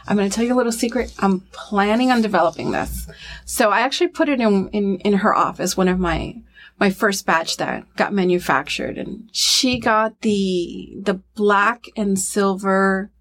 I'm 0.08 0.18
going 0.18 0.30
to 0.30 0.36
tell 0.36 0.46
you 0.46 0.54
a 0.54 0.56
little 0.56 0.72
secret. 0.72 1.14
I'm 1.20 1.42
planning 1.52 2.12
on 2.12 2.22
developing 2.22 2.72
this. 2.72 3.08
So 3.46 3.70
I 3.70 3.82
actually 3.82 4.10
put 4.10 4.30
it 4.30 4.40
in, 4.40 4.70
in, 4.70 5.00
in 5.00 5.14
her 5.14 5.36
office, 5.36 5.76
one 5.76 5.88
of 5.88 6.00
my, 6.00 6.36
my 6.80 6.90
first 6.90 7.26
batch 7.26 7.58
that 7.58 7.86
got 7.96 8.14
manufactured. 8.14 8.98
And 8.98 9.30
she 9.32 9.80
got 9.80 10.22
the, 10.22 10.94
the 11.02 11.22
black 11.36 11.86
and 11.96 12.18
silver 12.20 13.12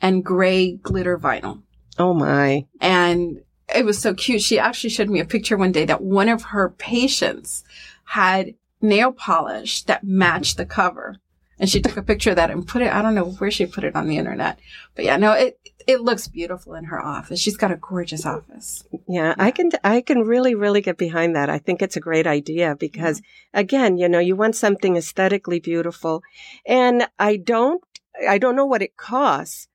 and 0.00 0.24
gray 0.24 0.72
glitter 0.76 1.18
vinyl. 1.18 1.62
Oh 1.98 2.14
my. 2.14 2.66
And 2.80 3.42
it 3.74 3.84
was 3.84 3.98
so 3.98 4.14
cute. 4.14 4.42
She 4.42 4.58
actually 4.58 4.90
showed 4.90 5.10
me 5.10 5.20
a 5.20 5.24
picture 5.24 5.56
one 5.56 5.72
day 5.72 5.84
that 5.84 6.02
one 6.02 6.28
of 6.28 6.42
her 6.42 6.70
patients 6.70 7.64
had 8.04 8.54
nail 8.80 9.12
polish 9.12 9.82
that 9.84 10.04
matched 10.04 10.56
the 10.56 10.66
cover. 10.66 11.16
And 11.58 11.70
she 11.70 11.80
took 11.80 11.96
a 11.96 12.02
picture 12.02 12.30
of 12.30 12.36
that 12.36 12.50
and 12.50 12.66
put 12.66 12.82
it, 12.82 12.92
I 12.92 13.02
don't 13.02 13.14
know 13.14 13.30
where 13.30 13.50
she 13.50 13.66
put 13.66 13.84
it 13.84 13.94
on 13.94 14.08
the 14.08 14.18
internet. 14.18 14.58
But 14.96 15.04
yeah, 15.04 15.16
no, 15.16 15.32
it, 15.32 15.60
it 15.86 16.00
looks 16.00 16.26
beautiful 16.26 16.74
in 16.74 16.84
her 16.84 17.00
office. 17.00 17.38
She's 17.38 17.56
got 17.56 17.70
a 17.70 17.76
gorgeous 17.76 18.26
office. 18.26 18.82
Yeah, 19.06 19.34
I 19.38 19.52
can, 19.52 19.70
I 19.84 20.00
can 20.00 20.22
really, 20.22 20.56
really 20.56 20.80
get 20.80 20.98
behind 20.98 21.36
that. 21.36 21.48
I 21.48 21.58
think 21.58 21.80
it's 21.80 21.96
a 21.96 22.00
great 22.00 22.26
idea 22.26 22.74
because 22.74 23.20
yeah. 23.20 23.60
again, 23.60 23.96
you 23.96 24.08
know, 24.08 24.18
you 24.18 24.34
want 24.34 24.56
something 24.56 24.96
aesthetically 24.96 25.60
beautiful 25.60 26.22
and 26.66 27.06
I 27.18 27.36
don't, 27.36 27.82
I 28.28 28.38
don't 28.38 28.56
know 28.56 28.66
what 28.66 28.82
it 28.82 28.96
costs, 28.96 29.68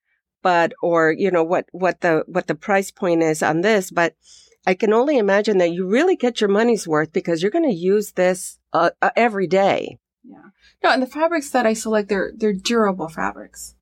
but 0.48 0.70
or 0.82 1.12
you 1.12 1.30
know 1.36 1.44
what 1.44 1.66
what 1.72 2.02
the 2.02 2.14
what 2.28 2.48
the 2.48 2.62
price 2.68 2.92
point 2.92 3.22
is 3.32 3.40
on 3.44 3.62
this 3.62 3.92
but 3.92 4.16
i 4.66 4.74
can 4.82 4.94
only 4.94 5.18
imagine 5.18 5.58
that 5.58 5.72
you 5.76 5.86
really 5.98 6.16
get 6.16 6.40
your 6.40 6.50
money's 6.60 6.88
worth 6.88 7.12
because 7.12 7.42
you're 7.42 7.58
going 7.58 7.70
to 7.70 7.84
use 7.94 8.08
this 8.14 8.60
uh, 8.74 8.92
uh, 9.02 9.10
every 9.16 9.48
day 9.48 9.98
yeah 10.24 10.50
no 10.84 10.92
and 10.92 11.02
the 11.02 11.16
fabrics 11.20 11.50
that 11.50 11.66
i 11.66 11.74
select 11.74 12.08
they're 12.10 12.32
they're 12.40 12.54
durable 12.72 13.10
fabrics 13.10 13.76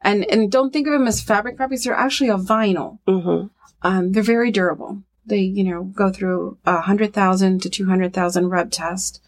and 0.00 0.24
and 0.32 0.52
don't 0.52 0.72
think 0.72 0.86
of 0.86 0.92
them 0.92 1.08
as 1.08 1.20
fabric 1.20 1.58
fabrics 1.58 1.84
they're 1.84 2.04
actually 2.06 2.30
a 2.30 2.44
vinyl 2.52 2.98
mm-hmm. 3.08 3.46
um, 3.82 4.12
they're 4.12 4.22
very 4.36 4.50
durable 4.50 5.02
They, 5.26 5.40
you 5.40 5.64
know, 5.64 5.84
go 5.84 6.12
through 6.12 6.58
a 6.64 6.82
hundred 6.82 7.12
thousand 7.12 7.62
to 7.62 7.70
two 7.70 7.86
hundred 7.86 8.12
thousand 8.12 8.50
rub 8.50 8.70
test. 8.70 9.22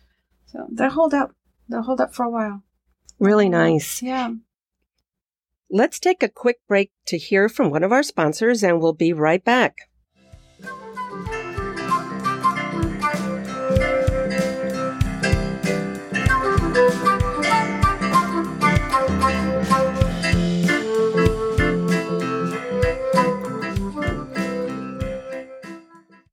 So 0.46 0.66
they 0.70 0.88
hold 0.88 1.14
up. 1.14 1.30
They'll 1.68 1.88
hold 1.88 2.00
up 2.00 2.14
for 2.14 2.24
a 2.24 2.30
while. 2.30 2.62
Really 3.18 3.48
nice. 3.48 4.02
Yeah. 4.02 4.34
Let's 5.68 5.98
take 5.98 6.22
a 6.22 6.28
quick 6.28 6.60
break 6.68 6.92
to 7.06 7.18
hear 7.18 7.48
from 7.48 7.70
one 7.70 7.82
of 7.82 7.90
our 7.90 8.04
sponsors 8.04 8.62
and 8.62 8.80
we'll 8.80 8.92
be 8.92 9.12
right 9.12 9.44
back. 9.44 9.90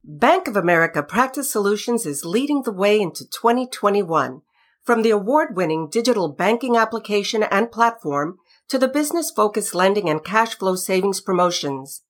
Bank 0.06 0.48
of 0.48 0.56
America 0.56 1.02
Practice 1.02 1.50
Solutions 1.50 2.06
is 2.06 2.24
leading 2.24 2.62
the 2.62 2.72
way 2.72 3.02
into 3.02 3.28
2021. 3.28 4.44
From 4.84 5.02
the 5.02 5.10
award 5.10 5.56
winning 5.56 5.90
digital 5.90 6.28
banking 6.28 6.78
application 6.78 7.42
and 7.42 7.72
platform 7.72 8.38
to 8.70 8.78
the 8.78 8.88
business 8.88 9.32
focused 9.32 9.76
lending 9.76 10.10
and 10.10 10.24
cash 10.24 10.56
flow 10.56 10.76
savings 10.76 11.22
promotions. 11.22 12.04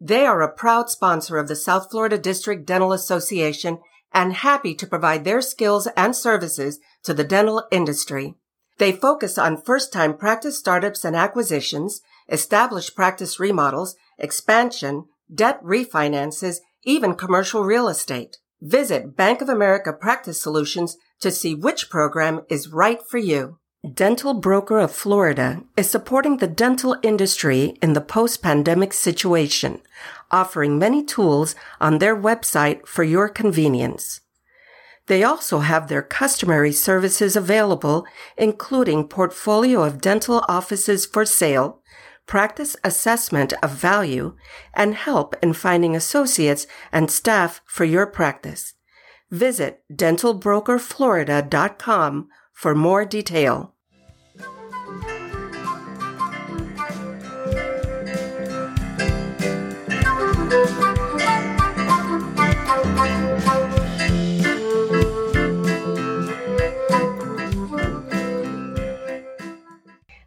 They 0.00 0.26
are 0.26 0.42
a 0.42 0.52
proud 0.52 0.90
sponsor 0.90 1.38
of 1.38 1.48
the 1.48 1.56
South 1.56 1.90
Florida 1.90 2.18
District 2.18 2.66
Dental 2.66 2.92
Association 2.92 3.78
and 4.12 4.34
happy 4.34 4.74
to 4.74 4.86
provide 4.86 5.24
their 5.24 5.40
skills 5.40 5.86
and 5.96 6.14
services 6.14 6.80
to 7.04 7.14
the 7.14 7.24
dental 7.24 7.64
industry. 7.70 8.34
They 8.78 8.92
focus 8.92 9.38
on 9.38 9.62
first 9.62 9.92
time 9.92 10.16
practice 10.16 10.58
startups 10.58 11.04
and 11.04 11.14
acquisitions, 11.14 12.00
established 12.28 12.96
practice 12.96 13.38
remodels, 13.38 13.94
expansion, 14.18 15.06
debt 15.32 15.62
refinances, 15.62 16.56
even 16.84 17.14
commercial 17.14 17.62
real 17.62 17.88
estate. 17.88 18.38
Visit 18.60 19.16
Bank 19.16 19.40
of 19.40 19.48
America 19.48 19.92
Practice 19.92 20.40
Solutions 20.40 20.96
to 21.20 21.30
see 21.30 21.54
which 21.54 21.90
program 21.90 22.42
is 22.48 22.68
right 22.68 23.00
for 23.08 23.18
you. 23.18 23.58
Dental 23.90 24.32
Broker 24.32 24.78
of 24.78 24.92
Florida 24.92 25.64
is 25.76 25.90
supporting 25.90 26.36
the 26.36 26.46
dental 26.46 26.96
industry 27.02 27.76
in 27.82 27.94
the 27.94 28.00
post-pandemic 28.00 28.92
situation, 28.92 29.80
offering 30.30 30.78
many 30.78 31.04
tools 31.04 31.56
on 31.80 31.98
their 31.98 32.16
website 32.16 32.86
for 32.86 33.02
your 33.02 33.28
convenience. 33.28 34.20
They 35.08 35.24
also 35.24 35.58
have 35.58 35.88
their 35.88 36.00
customary 36.00 36.70
services 36.70 37.34
available, 37.34 38.06
including 38.36 39.08
portfolio 39.08 39.82
of 39.82 40.00
dental 40.00 40.44
offices 40.46 41.04
for 41.04 41.24
sale, 41.24 41.80
practice 42.24 42.76
assessment 42.84 43.52
of 43.64 43.72
value, 43.72 44.36
and 44.74 44.94
help 44.94 45.34
in 45.42 45.54
finding 45.54 45.96
associates 45.96 46.68
and 46.92 47.10
staff 47.10 47.60
for 47.64 47.84
your 47.84 48.06
practice. 48.06 48.74
Visit 49.28 49.82
dentalbrokerflorida.com 49.92 52.28
for 52.52 52.74
more 52.74 53.04
detail. 53.04 53.74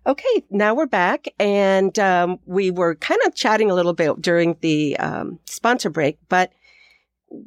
Okay, 0.07 0.43
now 0.51 0.75
we're 0.75 0.85
back, 0.85 1.25
and 1.39 1.97
um, 1.97 2.37
we 2.45 2.69
were 2.69 2.93
kind 2.95 3.19
of 3.25 3.33
chatting 3.33 3.71
a 3.71 3.73
little 3.73 3.93
bit 3.93 4.21
during 4.21 4.55
the 4.61 4.95
um, 4.97 5.39
sponsor 5.45 5.89
break, 5.89 6.19
but 6.29 6.53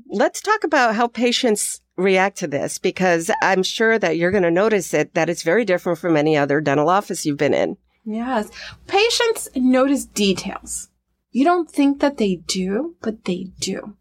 let's 0.09 0.41
talk 0.41 0.65
about 0.65 0.97
how 0.97 1.07
patients 1.07 1.81
react 1.99 2.39
to 2.39 2.47
this 2.47 2.79
because 2.79 3.31
I'm 3.43 3.63
sure 3.63 3.99
that 3.99 4.17
you're 4.17 4.31
going 4.31 4.45
to 4.45 4.51
notice 4.51 4.95
it 4.95 5.15
that 5.15 5.29
it's 5.29 5.43
very 5.43 5.65
different 5.65 5.99
from 5.99 6.17
any 6.17 6.37
other 6.37 6.61
dental 6.61 6.89
office 6.89 7.27
you've 7.27 7.37
been 7.37 7.53
in. 7.53 7.77
Yes. 8.05 8.49
Patients 8.87 9.49
notice 9.55 10.07
details. 10.07 10.89
You 11.31 11.45
don't 11.45 11.71
think 11.71 12.01
that 12.01 12.17
they 12.17 12.37
do, 12.37 12.97
but 13.03 13.25
they 13.25 13.51
do. 13.59 13.97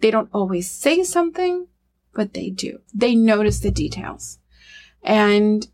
They 0.00 0.10
don't 0.10 0.28
always 0.32 0.70
say 0.70 1.02
something, 1.02 1.66
but 2.14 2.34
they 2.34 2.50
do. 2.50 2.80
They 2.94 3.14
notice 3.14 3.58
the 3.60 3.72
details. 3.72 4.38
And 5.02 5.66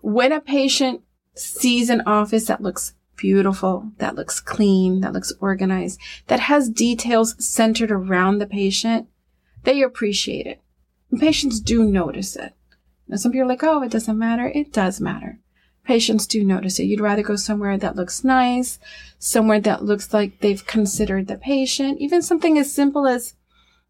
when 0.00 0.32
a 0.32 0.40
patient 0.40 1.02
sees 1.34 1.90
an 1.90 2.02
office 2.06 2.46
that 2.46 2.62
looks 2.62 2.94
beautiful, 3.16 3.92
that 3.98 4.14
looks 4.14 4.40
clean, 4.40 5.00
that 5.00 5.12
looks 5.12 5.32
organized, 5.40 6.00
that 6.28 6.40
has 6.40 6.68
details 6.68 7.34
centered 7.44 7.90
around 7.90 8.38
the 8.38 8.46
patient, 8.46 9.08
they 9.64 9.82
appreciate 9.82 10.46
it. 10.46 10.60
Patients 11.18 11.60
do 11.60 11.84
notice 11.84 12.36
it. 12.36 12.54
Now, 13.08 13.16
some 13.16 13.32
people 13.32 13.46
are 13.46 13.48
like, 13.48 13.62
oh, 13.62 13.82
it 13.82 13.90
doesn't 13.90 14.18
matter. 14.18 14.50
It 14.54 14.72
does 14.72 15.00
matter. 15.00 15.40
Patients 15.84 16.26
do 16.26 16.44
notice 16.44 16.78
it. 16.78 16.84
You'd 16.84 17.00
rather 17.00 17.22
go 17.22 17.36
somewhere 17.36 17.76
that 17.76 17.96
looks 17.96 18.24
nice, 18.24 18.78
somewhere 19.18 19.60
that 19.60 19.84
looks 19.84 20.14
like 20.14 20.40
they've 20.40 20.66
considered 20.66 21.26
the 21.26 21.36
patient, 21.36 22.00
even 22.00 22.22
something 22.22 22.56
as 22.58 22.72
simple 22.72 23.06
as, 23.06 23.34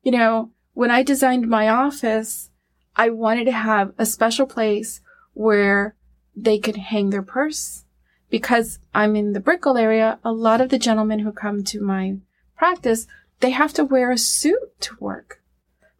you 0.03 0.11
know, 0.11 0.51
when 0.73 0.91
I 0.91 1.05
designed 1.05 1.49
my 1.49 1.69
office, 1.69 2.51
I 2.97 3.11
wanted 3.11 3.45
to 3.45 3.53
have 3.53 3.93
a 3.97 4.07
special 4.07 4.47
place 4.47 5.01
where 5.35 5.95
they 6.35 6.59
could 6.59 6.77
hang 6.77 7.11
their 7.11 7.23
purse. 7.23 7.85
Because 8.29 8.81
I'm 8.93 9.15
in 9.15 9.33
the 9.33 9.41
Brickell 9.41 9.79
area, 9.79 10.19
a 10.25 10.33
lot 10.33 10.61
of 10.61 10.71
the 10.71 10.79
gentlemen 10.79 11.21
who 11.21 11.31
come 11.31 11.63
to 11.65 11.81
my 11.81 12.17
practice, 12.57 13.07
they 13.39 13.51
have 13.51 13.73
to 13.75 13.85
wear 13.85 14.11
a 14.11 14.19
suit 14.19 14.81
to 14.81 14.97
work. 14.99 15.41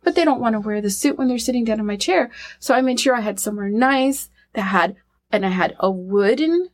But 0.05 0.15
they 0.15 0.25
don't 0.25 0.41
want 0.41 0.53
to 0.53 0.61
wear 0.61 0.81
the 0.81 0.91
suit 0.91 1.19
when 1.19 1.29
they're 1.29 1.39
sitting 1.39 1.65
down 1.65 1.81
in 1.81 1.87
my 1.87 1.97
chair. 1.97 2.31
So 2.59 2.75
I 2.75 2.83
made 2.83 3.01
sure 3.01 3.17
I 3.17 3.21
had 3.21 3.41
somewhere 3.41 3.69
nice 3.69 4.31
that 4.53 4.63
had, 4.63 4.97
and 5.33 5.45
I 5.45 5.49
had 5.49 5.75
a 5.81 5.91
wooden 5.91 6.69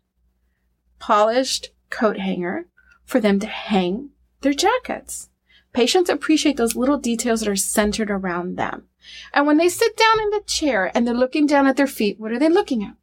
polished 0.98 1.70
coat 1.88 2.18
hanger 2.18 2.66
for 3.04 3.20
them 3.20 3.40
to 3.40 3.46
hang 3.46 4.10
their 4.42 4.52
jackets. 4.52 5.30
Patients 5.72 6.10
appreciate 6.10 6.56
those 6.56 6.76
little 6.76 6.98
details 6.98 7.40
that 7.40 7.48
are 7.48 7.56
centered 7.56 8.10
around 8.10 8.56
them. 8.56 8.84
And 9.32 9.46
when 9.46 9.56
they 9.56 9.68
sit 9.68 9.96
down 9.96 10.20
in 10.20 10.30
the 10.30 10.42
chair 10.44 10.90
and 10.94 11.06
they're 11.06 11.14
looking 11.14 11.46
down 11.46 11.66
at 11.66 11.76
their 11.76 11.86
feet, 11.86 12.18
what 12.18 12.32
are 12.32 12.38
they 12.38 12.48
looking 12.48 12.84
at? 12.84 12.96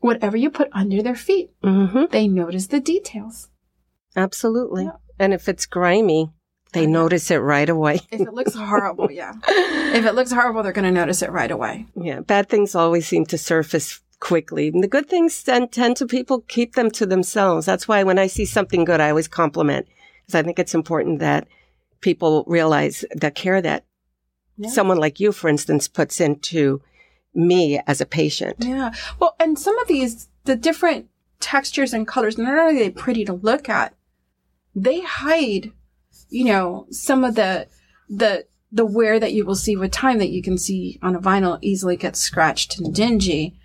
whatever 0.00 0.36
you 0.36 0.50
put 0.50 0.68
under 0.72 1.02
their 1.02 1.14
feet. 1.14 1.50
Mm-hmm. 1.62 2.04
They 2.10 2.28
notice 2.28 2.68
the 2.68 2.80
details. 2.80 3.48
Absolutely. 4.16 4.84
Yeah. 4.84 4.92
And 5.18 5.34
if 5.34 5.48
it's 5.48 5.66
grimy, 5.66 6.30
they 6.72 6.86
notice 6.86 7.30
it 7.30 7.38
right 7.38 7.68
away. 7.68 8.00
if 8.10 8.20
it 8.20 8.34
looks 8.34 8.54
horrible, 8.54 9.10
yeah. 9.10 9.32
If 9.46 10.04
it 10.04 10.14
looks 10.14 10.32
horrible, 10.32 10.62
they're 10.62 10.72
going 10.72 10.84
to 10.84 10.90
notice 10.90 11.22
it 11.22 11.30
right 11.30 11.50
away. 11.50 11.86
Yeah. 11.94 12.20
Bad 12.20 12.48
things 12.48 12.74
always 12.74 13.06
seem 13.06 13.24
to 13.26 13.38
surface 13.38 14.00
quickly. 14.20 14.68
And 14.68 14.82
the 14.82 14.88
good 14.88 15.08
things 15.08 15.42
tend, 15.42 15.72
tend 15.72 15.96
to 15.96 16.06
people 16.06 16.40
keep 16.42 16.74
them 16.74 16.90
to 16.92 17.06
themselves. 17.06 17.66
That's 17.66 17.88
why 17.88 18.02
when 18.02 18.18
I 18.18 18.26
see 18.26 18.44
something 18.44 18.84
good, 18.84 19.00
I 19.00 19.10
always 19.10 19.28
compliment 19.28 19.86
because 20.26 20.34
I 20.34 20.42
think 20.42 20.58
it's 20.58 20.74
important 20.74 21.20
that 21.20 21.48
people 22.00 22.44
realize 22.46 23.04
the 23.14 23.30
care 23.30 23.62
that 23.62 23.84
yeah. 24.56 24.68
someone 24.68 24.98
like 24.98 25.20
you, 25.20 25.32
for 25.32 25.48
instance, 25.48 25.88
puts 25.88 26.20
into 26.20 26.82
me 27.34 27.80
as 27.86 28.00
a 28.00 28.06
patient. 28.06 28.56
Yeah. 28.58 28.92
Well, 29.18 29.36
and 29.40 29.58
some 29.58 29.78
of 29.78 29.88
these, 29.88 30.28
the 30.44 30.56
different 30.56 31.08
textures 31.40 31.94
and 31.94 32.06
colors, 32.06 32.36
not 32.36 32.58
only 32.58 32.76
are 32.76 32.84
they 32.84 32.90
pretty 32.90 33.24
to 33.24 33.32
look 33.32 33.68
at, 33.68 33.94
they 34.74 35.00
hide, 35.00 35.72
you 36.28 36.44
know, 36.44 36.86
some 36.90 37.24
of 37.24 37.34
the, 37.34 37.68
the, 38.08 38.46
the 38.70 38.86
wear 38.86 39.18
that 39.18 39.32
you 39.32 39.44
will 39.44 39.54
see 39.54 39.76
with 39.76 39.90
time 39.90 40.18
that 40.18 40.30
you 40.30 40.42
can 40.42 40.58
see 40.58 40.98
on 41.02 41.14
a 41.14 41.20
vinyl 41.20 41.58
easily 41.62 41.96
gets 41.96 42.20
scratched 42.20 42.78
and 42.78 42.94
dingy. 42.94 43.58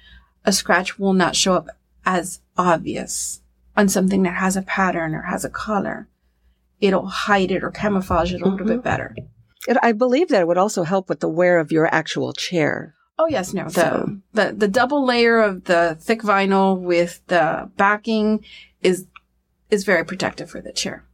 A 0.46 0.52
scratch 0.52 0.98
will 1.00 1.14
not 1.14 1.36
show 1.36 1.54
up 1.54 1.68
as 2.06 2.42
obvious 2.58 3.42
on 3.76 3.90
something 3.90 4.24
that 4.24 4.36
has 4.36 4.56
a 4.56 4.62
pattern 4.62 5.16
or 5.16 5.24
has 5.24 5.44
a 5.44 5.50
color. 5.50 6.08
It'll 6.80 7.08
hide 7.08 7.52
it 7.52 7.64
or 7.64 7.72
camouflage 7.72 8.34
it 8.34 8.42
a 8.42 8.44
little 8.44 8.60
mm-hmm. 8.60 8.68
bit 8.68 8.84
better. 8.84 9.16
I 9.82 9.94
believe 9.94 10.30
that 10.30 10.42
it 10.42 10.48
would 10.48 10.58
also 10.58 10.84
help 10.84 11.08
with 11.08 11.22
the 11.22 11.30
wear 11.30 11.60
of 11.60 11.72
your 11.72 11.88
actual 11.94 12.34
chair. 12.34 12.96
Oh 13.18 13.28
yes, 13.28 13.54
no. 13.54 13.70
The, 13.70 14.20
the 14.34 14.54
the 14.54 14.68
double 14.68 15.06
layer 15.06 15.40
of 15.40 15.66
the 15.66 15.98
thick 16.00 16.22
vinyl 16.22 16.80
with 16.80 17.22
the 17.28 17.70
backing 17.78 18.44
is 18.82 19.08
is 19.70 19.86
very 19.86 20.04
protective 20.04 20.50
for 20.50 20.60
the 20.62 20.74
chair. 20.74 21.06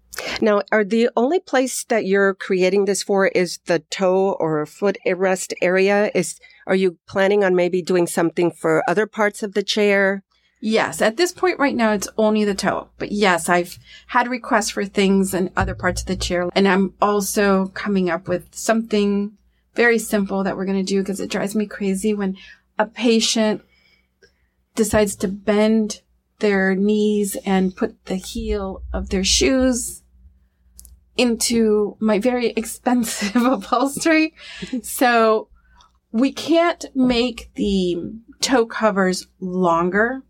Now, 0.41 0.61
are 0.71 0.85
the 0.85 1.09
only 1.17 1.39
place 1.39 1.83
that 1.85 2.05
you're 2.05 2.33
creating 2.33 2.85
this 2.85 3.03
for 3.03 3.27
is 3.27 3.59
the 3.65 3.79
toe 3.79 4.37
or 4.39 4.65
foot 4.65 4.97
rest 5.05 5.53
area? 5.61 6.11
Is 6.15 6.39
are 6.65 6.75
you 6.75 6.97
planning 7.07 7.43
on 7.43 7.55
maybe 7.55 7.81
doing 7.81 8.07
something 8.07 8.51
for 8.51 8.83
other 8.87 9.05
parts 9.05 9.43
of 9.43 9.53
the 9.53 9.63
chair? 9.63 10.23
Yes, 10.61 11.01
at 11.01 11.17
this 11.17 11.31
point 11.31 11.59
right 11.59 11.75
now 11.75 11.91
it's 11.91 12.07
only 12.17 12.43
the 12.45 12.55
toe. 12.55 12.89
But 12.97 13.11
yes, 13.11 13.49
I've 13.49 13.77
had 14.07 14.27
requests 14.27 14.69
for 14.69 14.85
things 14.85 15.33
in 15.33 15.51
other 15.57 15.75
parts 15.75 16.01
of 16.01 16.07
the 16.07 16.15
chair 16.15 16.49
and 16.55 16.67
I'm 16.67 16.93
also 17.01 17.67
coming 17.73 18.09
up 18.09 18.27
with 18.27 18.55
something 18.55 19.37
very 19.75 19.99
simple 19.99 20.43
that 20.43 20.55
we're 20.55 20.65
going 20.65 20.83
to 20.85 20.93
do 20.93 21.01
because 21.01 21.19
it 21.19 21.29
drives 21.29 21.55
me 21.55 21.65
crazy 21.65 22.13
when 22.13 22.37
a 22.77 22.85
patient 22.85 23.61
decides 24.75 25.15
to 25.17 25.27
bend 25.27 26.01
their 26.39 26.75
knees 26.75 27.35
and 27.45 27.75
put 27.75 28.05
the 28.05 28.15
heel 28.15 28.83
of 28.93 29.09
their 29.09 29.23
shoes 29.23 30.03
into 31.19 31.97
my 31.99 32.19
very 32.19 32.47
expensive 32.55 33.35
upholstery. 33.55 34.33
so 34.81 35.49
we 36.11 36.31
can't 36.31 36.85
make 36.95 37.51
the 37.55 37.97
toe 38.41 38.65
covers 38.65 39.27
longer 39.39 40.23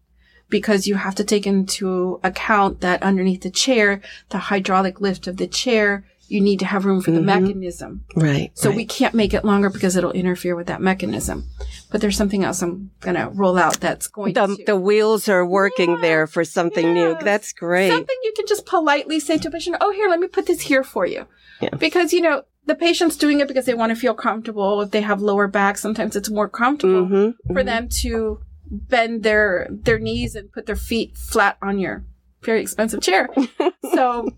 because 0.50 0.88
you 0.88 0.96
have 0.96 1.16
to 1.16 1.24
take 1.24 1.46
into 1.46 2.20
account 2.24 2.82
that 2.82 3.04
underneath 3.04 3.42
the 3.42 3.52
chair, 3.52 4.02
the 4.30 4.40
hydraulic 4.40 5.00
lift 5.00 5.28
of 5.28 5.38
the 5.38 5.48
chair, 5.48 6.06
you 6.30 6.40
need 6.42 6.60
to 6.60 6.66
have 6.66 6.86
room 6.86 7.02
for 7.02 7.12
the 7.12 7.20
Mhm. 7.20 7.26
mechanism. 7.26 8.06
Right. 8.16 8.52
So 8.54 8.70
right. 8.70 8.76
we 8.76 8.86
can't 8.86 9.14
make 9.14 9.34
it 9.34 9.44
longer 9.44 9.70
because 9.70 9.96
it'll 9.96 10.12
interfere 10.12 10.56
with 10.56 10.68
that 10.68 10.82
mechanism. 10.82 11.46
But 11.92 12.02
there's 12.02 12.16
something 12.18 12.44
else 12.44 12.62
I'm 12.62 12.92
going 13.02 13.16
to 13.16 13.30
roll 13.34 13.58
out 13.58 13.80
that's 13.80 14.08
going 14.08 14.34
the, 14.34 14.48
to. 14.48 14.64
the 14.66 14.76
wheels 14.76 15.28
are 15.28 15.46
working 15.46 15.92
Yeah, 15.92 16.02
there 16.02 16.28
for 16.28 16.44
something 16.46 16.94
new. 16.94 17.18
That's 17.22 17.52
great. 17.54 17.90
Something 17.92 18.18
you 18.24 18.34
can 18.36 18.46
just 18.48 18.66
politely 18.66 19.20
say 19.20 19.38
to 19.40 19.48
a 19.48 19.52
patient, 19.52 19.78
oh, 19.82 19.92
here, 19.92 20.08
let 20.08 20.20
me 20.20 20.28
put 20.28 20.46
this 20.46 20.62
here 20.62 20.84
for 20.84 21.06
you. 21.06 21.26
Yeah. 21.62 21.70
Because, 21.78 22.14
you 22.14 22.22
know, 22.22 22.44
the 22.66 22.76
patient's 22.76 23.18
doing 23.18 23.40
it 23.40 23.48
because 23.48 23.66
they 23.66 23.74
want 23.74 23.90
to 23.90 23.96
feel 23.96 24.14
comfortable. 24.14 24.82
If 24.82 24.92
they 24.92 25.02
have 25.02 25.22
lower 25.22 25.48
back, 25.48 25.78
sometimes 25.78 26.16
it's 26.16 26.30
more 26.30 26.48
comfortable 26.48 27.08
Mhm, 27.08 27.34
for 27.48 27.64
mhm. 27.64 27.66
them 27.66 27.90
to 28.04 28.40
bend 28.70 29.24
their, 29.24 29.68
their 29.72 29.98
knees 29.98 30.36
and 30.36 30.52
put 30.52 30.68
their 30.68 30.76
feet 30.76 31.18
flat 31.18 31.58
on 31.62 31.80
your 31.80 32.06
very 32.44 32.62
expensive 32.62 33.02
chair. 33.02 33.28
so, 33.94 34.30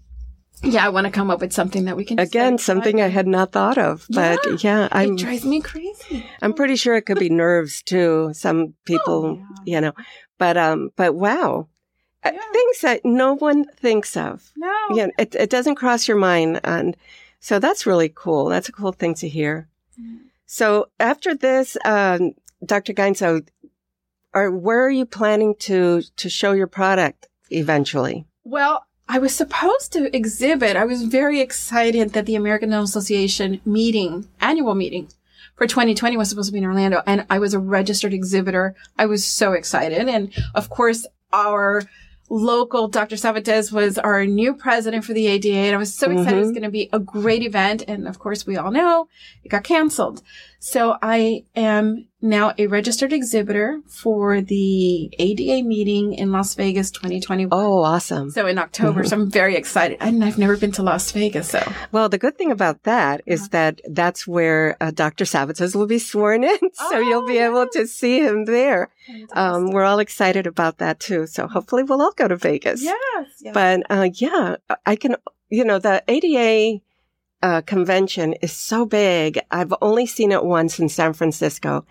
yeah, 0.63 0.85
I 0.85 0.89
want 0.89 1.05
to 1.05 1.11
come 1.11 1.29
up 1.31 1.41
with 1.41 1.53
something 1.53 1.85
that 1.85 1.97
we 1.97 2.05
can 2.05 2.19
Again, 2.19 2.57
something 2.57 3.01
I 3.01 3.07
had 3.07 3.27
not 3.27 3.51
thought 3.51 3.77
of, 3.77 4.05
but 4.09 4.39
Yeah. 4.45 4.57
yeah, 4.59 4.87
I'm 4.91 5.13
It 5.13 5.17
drives 5.19 5.45
me 5.45 5.61
crazy. 5.61 6.25
I'm 6.41 6.53
pretty 6.53 6.75
sure 6.75 6.95
it 6.95 7.03
could 7.05 7.19
be 7.19 7.29
nerves 7.29 7.81
too. 7.81 8.31
Some 8.33 8.73
people, 8.85 9.39
Oh, 9.41 9.45
yeah. 9.65 9.75
you 9.75 9.81
know, 9.81 9.93
but 10.37 10.57
um, 10.57 10.91
but 10.95 11.15
wow, 11.15 11.67
Uh, 12.23 12.31
Yeah. 12.33 12.41
things 12.53 12.81
that 12.81 13.01
no 13.03 13.33
one 13.33 13.65
thinks 13.65 14.15
of. 14.15 14.51
No. 14.55 14.71
Yeah, 14.93 15.07
it 15.17 15.33
it 15.35 15.49
doesn't 15.49 15.75
cross 15.75 16.07
your 16.07 16.17
mind, 16.17 16.59
and 16.63 16.95
so 17.39 17.57
that's 17.57 17.87
really 17.87 18.09
cool. 18.13 18.45
That's 18.49 18.69
a 18.69 18.71
cool 18.71 18.91
thing 18.91 19.15
to 19.15 19.27
hear. 19.27 19.67
Mm. 19.99 20.19
So 20.45 20.89
after 20.99 21.33
this, 21.33 21.77
um, 21.85 22.33
Dr. 22.63 22.93
Gainza, 22.93 23.41
are 24.35 24.51
where 24.51 24.85
are 24.85 24.89
you 24.91 25.05
planning 25.07 25.55
to 25.61 26.03
to 26.17 26.29
show 26.29 26.51
your 26.51 26.67
product 26.67 27.27
eventually? 27.49 28.25
Well, 28.43 28.85
I 29.13 29.19
was 29.19 29.35
supposed 29.35 29.91
to 29.91 30.15
exhibit. 30.15 30.77
I 30.77 30.85
was 30.85 31.03
very 31.03 31.41
excited 31.41 32.13
that 32.13 32.25
the 32.25 32.35
American 32.35 32.69
Dental 32.69 32.85
Association 32.85 33.59
meeting, 33.65 34.29
annual 34.39 34.73
meeting 34.73 35.09
for 35.57 35.67
2020 35.67 36.15
was 36.15 36.29
supposed 36.29 36.47
to 36.47 36.53
be 36.53 36.59
in 36.59 36.63
Orlando 36.63 37.01
and 37.05 37.25
I 37.29 37.37
was 37.37 37.53
a 37.53 37.59
registered 37.59 38.13
exhibitor. 38.13 38.73
I 38.97 39.07
was 39.07 39.25
so 39.25 39.51
excited. 39.51 40.07
And 40.07 40.31
of 40.55 40.69
course, 40.69 41.05
our 41.33 41.83
local 42.29 42.87
Dr. 42.87 43.17
Sabates 43.17 43.69
was 43.73 43.97
our 43.97 44.25
new 44.25 44.53
president 44.53 45.03
for 45.03 45.11
the 45.11 45.27
ADA. 45.27 45.57
And 45.57 45.75
I 45.75 45.77
was 45.77 45.93
so 45.93 46.09
excited. 46.09 46.37
It 46.37 46.39
was 46.39 46.51
Mhm. 46.51 46.53
going 46.53 46.63
to 46.63 46.69
be 46.69 46.89
a 46.93 46.99
great 46.99 47.43
event. 47.43 47.83
And 47.89 48.07
of 48.07 48.17
course, 48.17 48.47
we 48.47 48.55
all 48.55 48.71
know 48.71 49.09
it 49.43 49.49
got 49.49 49.65
canceled. 49.65 50.21
So 50.57 50.95
I 51.01 51.43
am 51.53 52.07
now 52.21 52.53
a 52.57 52.67
registered 52.67 53.11
exhibitor 53.13 53.81
for 53.87 54.41
the 54.41 55.09
ADA 55.19 55.67
meeting 55.67 56.13
in 56.13 56.31
Las 56.31 56.53
Vegas 56.55 56.91
2021. 56.91 57.49
Oh, 57.51 57.83
awesome! 57.83 58.29
So 58.31 58.47
in 58.47 58.57
October, 58.57 59.03
so 59.03 59.15
I'm 59.17 59.29
very 59.31 59.55
excited. 59.55 59.97
And 60.01 60.23
I've 60.23 60.37
never 60.37 60.55
been 60.57 60.71
to 60.73 60.83
Las 60.83 61.11
Vegas, 61.11 61.49
so 61.49 61.61
Well, 61.91 62.09
the 62.09 62.17
good 62.17 62.37
thing 62.37 62.51
about 62.51 62.83
that 62.83 63.21
is 63.25 63.41
Uh-huh. 63.41 63.49
that 63.51 63.81
that's 63.89 64.27
where 64.27 64.77
uh, 64.81 64.91
Dr. 64.91 65.25
Sabates 65.25 65.75
will 65.75 65.87
be 65.87 65.99
sworn 65.99 66.43
in, 66.43 66.59
so 66.89 66.99
you'll 66.99 67.23
Oh, 67.23 67.27
be 67.27 67.37
able 67.37 67.67
to 67.73 67.87
see 67.87 68.19
him 68.19 68.45
there. 68.45 68.89
Um, 69.33 69.71
we're 69.71 69.83
all 69.85 69.99
excited 69.99 70.45
about 70.47 70.77
that 70.77 70.99
too. 70.99 71.27
So 71.27 71.47
hopefully 71.47 71.83
we'll 71.83 72.01
all 72.01 72.13
go 72.15 72.27
to 72.27 72.35
Vegas. 72.37 72.83
yes, 72.83 73.27
yes. 73.41 73.53
But 73.53 73.83
uh, 73.89 74.09
yeah, 74.13 74.55
I 74.85 74.95
can. 74.95 75.15
You 75.53 75.65
know, 75.65 75.79
the 75.79 76.01
ADA 76.07 76.81
uh, 77.41 77.61
convention 77.61 78.33
is 78.41 78.51
so 78.51 78.85
big. 78.85 79.39
I've 79.51 79.73
only 79.81 80.05
seen 80.05 80.31
it 80.31 80.43
once 80.43 80.79
in 80.79 80.89
San 80.89 81.13
Francisco, 81.13 81.85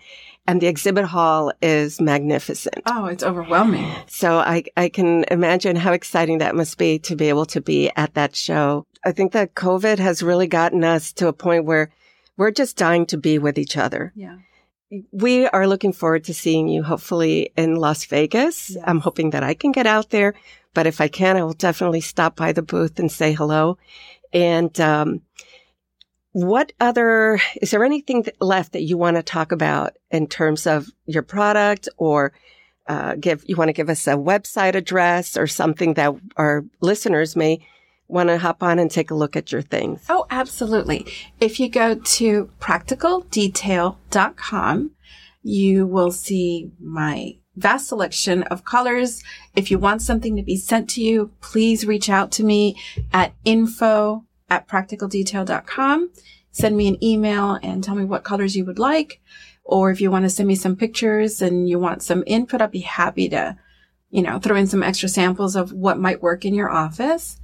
and 0.47 0.61
the 0.61 0.67
exhibit 0.67 1.05
hall 1.05 1.51
is 1.61 2.01
magnificent. 2.01 2.81
oh, 2.85 3.05
it's 3.05 3.23
overwhelming. 3.23 3.93
So 4.07 4.39
I, 4.39 4.63
I 4.75 4.89
can 4.89 5.25
imagine 5.29 5.75
how 5.75 5.93
exciting 5.93 6.39
that 6.39 6.55
must 6.55 6.77
be 6.77 6.99
to 6.99 7.15
be 7.15 7.29
able 7.29 7.45
to 7.47 7.61
be 7.61 7.91
at 7.95 8.13
that 8.15 8.35
show. 8.35 8.85
I 9.05 9.11
think 9.11 9.33
that 9.33 9.55
COVID 9.55 9.99
has 9.99 10.23
really 10.23 10.47
gotten 10.47 10.83
us 10.83 11.11
to 11.13 11.27
a 11.27 11.33
point 11.33 11.65
where 11.65 11.91
we're 12.37 12.51
just 12.51 12.77
dying 12.77 13.05
to 13.07 13.17
be 13.17 13.37
with 13.37 13.57
each 13.57 13.77
other. 13.77 14.13
Yeah. 14.15 14.37
We 15.11 15.47
are 15.47 15.67
looking 15.67 15.93
forward 15.93 16.25
to 16.25 16.33
seeing 16.33 16.67
you 16.67 16.83
hopefully 16.83 17.51
in 17.55 17.75
Las 17.75 18.05
Vegas. 18.05 18.71
Yes. 18.71 18.83
I'm 18.85 18.99
hoping 18.99 19.29
that 19.29 19.43
I 19.43 19.53
can 19.53 19.71
get 19.71 19.87
out 19.87 20.09
there, 20.09 20.33
but 20.73 20.87
if 20.87 20.99
I 20.99 21.07
can, 21.07 21.37
I 21.37 21.43
will 21.43 21.53
definitely 21.53 22.01
stop 22.01 22.35
by 22.35 22.51
the 22.51 22.61
booth 22.61 22.99
and 22.99 23.11
say 23.11 23.33
hello. 23.33 23.77
And, 24.33 24.77
um, 24.79 25.21
what 26.33 26.71
other, 26.79 27.39
is 27.61 27.71
there 27.71 27.83
anything 27.83 28.25
left 28.39 28.71
that 28.73 28.83
you 28.83 28.97
want 28.97 29.17
to 29.17 29.23
talk 29.23 29.51
about 29.51 29.97
in 30.09 30.27
terms 30.27 30.65
of 30.65 30.87
your 31.05 31.23
product 31.23 31.89
or 31.97 32.31
uh, 32.87 33.15
give, 33.15 33.43
you 33.47 33.55
want 33.55 33.69
to 33.69 33.73
give 33.73 33.89
us 33.89 34.05
a 34.07 34.11
website 34.11 34.75
address 34.75 35.35
or 35.35 35.47
something 35.47 35.95
that 35.95 36.13
our 36.37 36.63
listeners 36.79 37.35
may 37.35 37.65
want 38.07 38.29
to 38.29 38.37
hop 38.37 38.63
on 38.63 38.79
and 38.79 38.91
take 38.91 39.11
a 39.11 39.15
look 39.15 39.35
at 39.35 39.51
your 39.51 39.61
things? 39.61 40.05
Oh, 40.09 40.25
absolutely. 40.29 41.05
If 41.39 41.59
you 41.59 41.67
go 41.69 41.95
to 41.95 42.49
practicaldetail.com, 42.59 44.91
you 45.43 45.87
will 45.87 46.11
see 46.11 46.71
my 46.79 47.37
vast 47.55 47.87
selection 47.87 48.43
of 48.43 48.63
colors. 48.63 49.23
If 49.55 49.71
you 49.71 49.79
want 49.79 50.01
something 50.01 50.37
to 50.37 50.43
be 50.43 50.55
sent 50.55 50.89
to 50.91 51.01
you, 51.01 51.31
please 51.41 51.85
reach 51.85 52.09
out 52.09 52.31
to 52.33 52.43
me 52.43 52.77
at 53.11 53.33
info 53.43 54.23
at 54.51 54.67
practicaldetail.com. 54.67 56.11
Send 56.51 56.75
me 56.75 56.89
an 56.89 57.01
email 57.03 57.57
and 57.63 57.81
tell 57.81 57.95
me 57.95 58.03
what 58.03 58.25
colors 58.25 58.55
you 58.55 58.65
would 58.65 58.77
like. 58.77 59.21
Or 59.63 59.89
if 59.89 60.01
you 60.01 60.11
want 60.11 60.25
to 60.25 60.29
send 60.29 60.47
me 60.47 60.55
some 60.55 60.75
pictures 60.75 61.41
and 61.41 61.69
you 61.69 61.79
want 61.79 62.03
some 62.03 62.23
input, 62.27 62.61
I'd 62.61 62.69
be 62.69 62.79
happy 62.79 63.29
to, 63.29 63.57
you 64.09 64.21
know, 64.21 64.37
throw 64.39 64.57
in 64.57 64.67
some 64.67 64.83
extra 64.83 65.07
samples 65.07 65.55
of 65.55 65.71
what 65.71 65.97
might 65.97 66.21
work 66.21 66.43
in 66.43 66.53
your 66.53 66.69
office. 66.69 67.39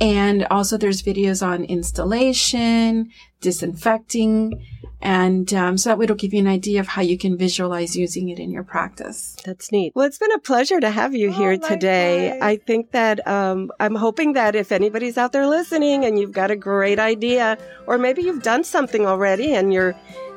And 0.00 0.46
also 0.50 0.76
there's 0.76 1.02
videos 1.02 1.46
on 1.46 1.64
installation, 1.64 3.10
disinfecting, 3.40 4.62
and 5.02 5.52
um, 5.54 5.76
so 5.78 5.90
that 5.90 5.98
way 5.98 6.04
it'll 6.04 6.16
give 6.16 6.32
you 6.34 6.40
an 6.40 6.46
idea 6.46 6.80
of 6.80 6.88
how 6.88 7.02
you 7.02 7.16
can 7.18 7.36
visualize 7.36 7.96
using 7.96 8.28
it 8.28 8.38
in 8.38 8.50
your 8.50 8.62
practice. 8.64 9.36
That's 9.44 9.70
neat. 9.70 9.92
Well, 9.94 10.06
it's 10.06 10.18
been 10.18 10.32
a 10.32 10.38
pleasure 10.38 10.80
to 10.80 10.90
have 10.90 11.14
you 11.14 11.28
Oh, 11.30 11.32
here 11.32 11.56
today. 11.58 12.30
likewise. 12.32 12.42
I 12.42 12.56
think 12.66 12.90
that 12.92 13.26
um, 13.26 13.70
I'm 13.78 13.94
hoping 13.94 14.32
that 14.34 14.54
if 14.54 14.72
anybody's 14.72 15.16
out 15.18 15.32
there 15.32 15.46
listening 15.46 16.04
and 16.04 16.18
you've 16.18 16.32
got 16.32 16.50
a 16.50 16.56
great 16.56 16.98
idea, 16.98 17.56
or 17.86 17.98
maybe 17.98 18.22
you've 18.22 18.42
done 18.42 18.64
something 18.64 19.06
already 19.06 19.54
and 19.54 19.72
you're 19.72 19.94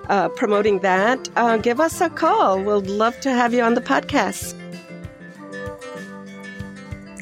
uh, 0.09 0.29
promoting 0.29 0.79
that, 0.79 1.29
uh, 1.35 1.57
give 1.57 1.79
us 1.79 2.01
a 2.01 2.09
call. 2.09 2.57
We'd 2.61 2.87
love 2.89 3.19
to 3.21 3.31
have 3.31 3.53
you 3.53 3.61
on 3.63 3.73
the 3.75 3.81
podcast. 3.81 4.55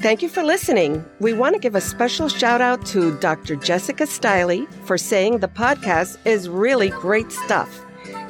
Thank 0.08 0.22
you 0.22 0.30
for 0.30 0.42
listening. 0.42 1.04
We 1.20 1.34
want 1.34 1.56
to 1.56 1.60
give 1.60 1.76
a 1.76 1.82
special 1.82 2.30
shout 2.30 2.62
out 2.62 2.86
to 2.86 3.20
Dr. 3.20 3.58
Jessica 3.58 4.06
Stiley 4.06 4.66
for 4.86 4.98
saying 4.98 5.40
the 5.40 5.50
podcast 5.50 6.18
is 6.26 6.48
really 6.48 6.92
great 6.92 7.30
stuff. 7.30 7.84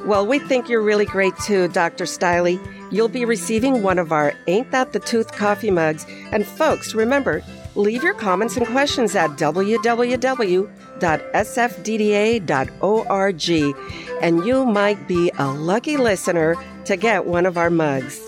Well, 0.04 0.26
we 0.26 0.40
think 0.40 0.70
you're 0.70 0.82
really 0.82 1.06
great 1.06 1.38
too, 1.38 1.68
Dr. 1.68 2.06
Stiley. 2.06 2.60
You'll 2.92 3.10
be 3.10 3.26
receiving 3.26 3.84
one 3.84 4.00
of 4.00 4.12
our 4.12 4.34
Ain't 4.48 4.72
That 4.72 4.92
the 4.92 5.00
Tooth 5.00 5.34
coffee 5.34 5.70
mugs. 5.70 6.04
And 6.32 6.48
folks, 6.48 6.96
remember, 6.96 7.44
leave 7.76 8.02
your 8.02 8.16
comments 8.16 8.58
and 8.58 8.66
questions 8.66 9.16
at 9.16 9.30
www.sfdda.org, 9.38 10.66
and 14.24 14.46
you 14.48 14.66
might 14.66 15.08
be 15.08 15.32
a 15.38 15.48
lucky 15.52 15.98
listener 15.98 16.56
to 16.86 16.98
get 16.98 17.28
one 17.28 17.46
of 17.46 17.56
our 17.56 17.70
mugs. 17.70 18.27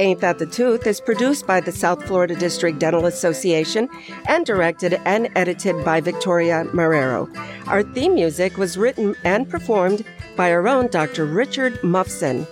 Ain't 0.00 0.20
That 0.20 0.38
the 0.38 0.46
Tooth 0.46 0.86
is 0.86 1.00
produced 1.00 1.46
by 1.46 1.60
the 1.60 1.72
South 1.72 2.04
Florida 2.04 2.34
District 2.34 2.78
Dental 2.78 3.06
Association 3.06 3.88
and 4.26 4.44
directed 4.44 5.00
and 5.04 5.28
edited 5.36 5.84
by 5.84 6.00
Victoria 6.00 6.64
Marrero. 6.72 7.28
Our 7.68 7.82
theme 7.82 8.14
music 8.14 8.56
was 8.56 8.76
written 8.76 9.14
and 9.24 9.48
performed 9.48 10.04
by 10.36 10.50
our 10.50 10.66
own 10.66 10.88
Dr. 10.88 11.24
Richard 11.24 11.80
Muffson. 11.82 12.46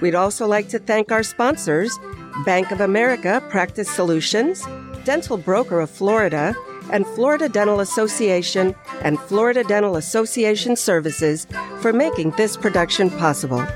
We'd 0.00 0.14
also 0.14 0.46
like 0.46 0.68
to 0.68 0.78
thank 0.78 1.12
our 1.12 1.22
sponsors 1.22 1.98
Bank 2.44 2.70
of 2.70 2.80
America 2.80 3.42
Practice 3.50 3.90
Solutions, 3.90 4.64
Dental 5.04 5.36
Broker 5.36 5.80
of 5.80 5.90
Florida, 5.90 6.54
and 6.90 7.06
Florida 7.08 7.48
Dental 7.48 7.80
Association 7.80 8.74
and 9.02 9.18
Florida 9.20 9.64
Dental 9.64 9.96
Association 9.96 10.76
Services 10.76 11.46
for 11.80 11.92
making 11.92 12.30
this 12.32 12.56
production 12.56 13.10
possible. 13.10 13.66